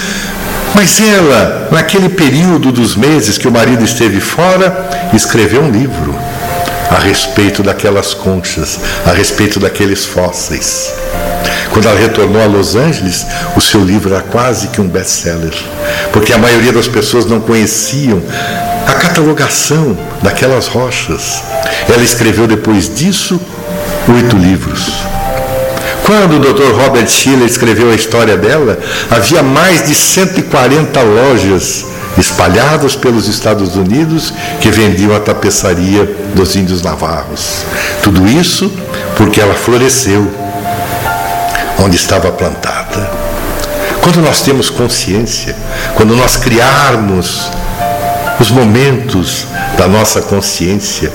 [0.76, 6.15] mas ela, naquele período dos meses que o marido esteve fora, escreveu um livro
[6.90, 10.94] a respeito daquelas conchas, a respeito daqueles fósseis.
[11.72, 13.26] Quando ela retornou a Los Angeles,
[13.56, 15.53] o seu livro era quase que um best-seller,
[16.11, 18.22] porque a maioria das pessoas não conheciam
[18.88, 21.44] a catalogação daquelas rochas.
[21.88, 23.40] Ela escreveu depois disso
[24.08, 24.94] oito livros.
[26.06, 26.72] Quando o Dr.
[26.82, 28.80] Robert Schiller escreveu a história dela,
[29.12, 31.86] havia mais de 140 lojas
[32.18, 37.66] espalhadas pelos Estados Unidos que vendiam a tapeçaria dos índios navarros.
[38.02, 38.72] Tudo isso
[39.18, 40.26] porque ela floresceu
[41.80, 43.12] onde estava plantada.
[44.02, 45.54] Quando nós temos consciência,
[45.96, 47.52] quando nós criarmos
[48.40, 49.46] os momentos
[49.78, 51.12] da nossa consciência,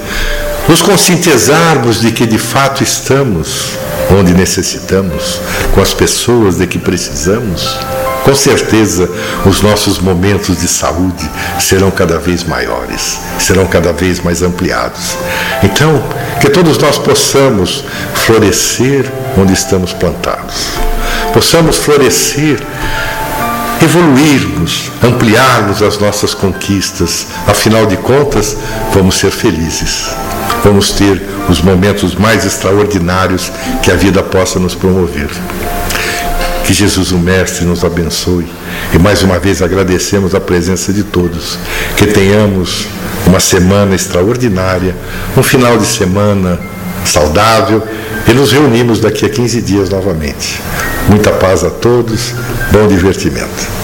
[0.68, 3.78] nos conscientizarmos de que de fato estamos
[4.10, 5.40] onde necessitamos,
[5.74, 7.78] com as pessoas de que precisamos,
[8.24, 9.08] com certeza
[9.44, 11.28] os nossos momentos de saúde
[11.58, 15.16] serão cada vez maiores, serão cada vez mais ampliados.
[15.62, 16.02] Então,
[16.40, 17.84] que todos nós possamos
[18.14, 20.72] florescer onde estamos plantados,
[21.32, 22.60] possamos florescer
[23.82, 27.26] evoluirmos, ampliarmos as nossas conquistas.
[27.46, 28.56] Afinal de contas,
[28.94, 30.08] vamos ser felizes.
[30.64, 33.50] Vamos ter os momentos mais extraordinários
[33.82, 35.28] que a vida possa nos promover.
[36.64, 38.46] Que Jesus, o Mestre, nos abençoe.
[38.94, 41.58] E mais uma vez agradecemos a presença de todos.
[41.96, 42.86] Que tenhamos
[43.26, 44.94] uma semana extraordinária,
[45.36, 46.58] um final de semana
[47.04, 47.82] saudável
[48.28, 50.60] e nos reunimos daqui a 15 dias novamente.
[51.08, 52.32] Muita paz a todos,
[52.70, 53.82] bom divertimento.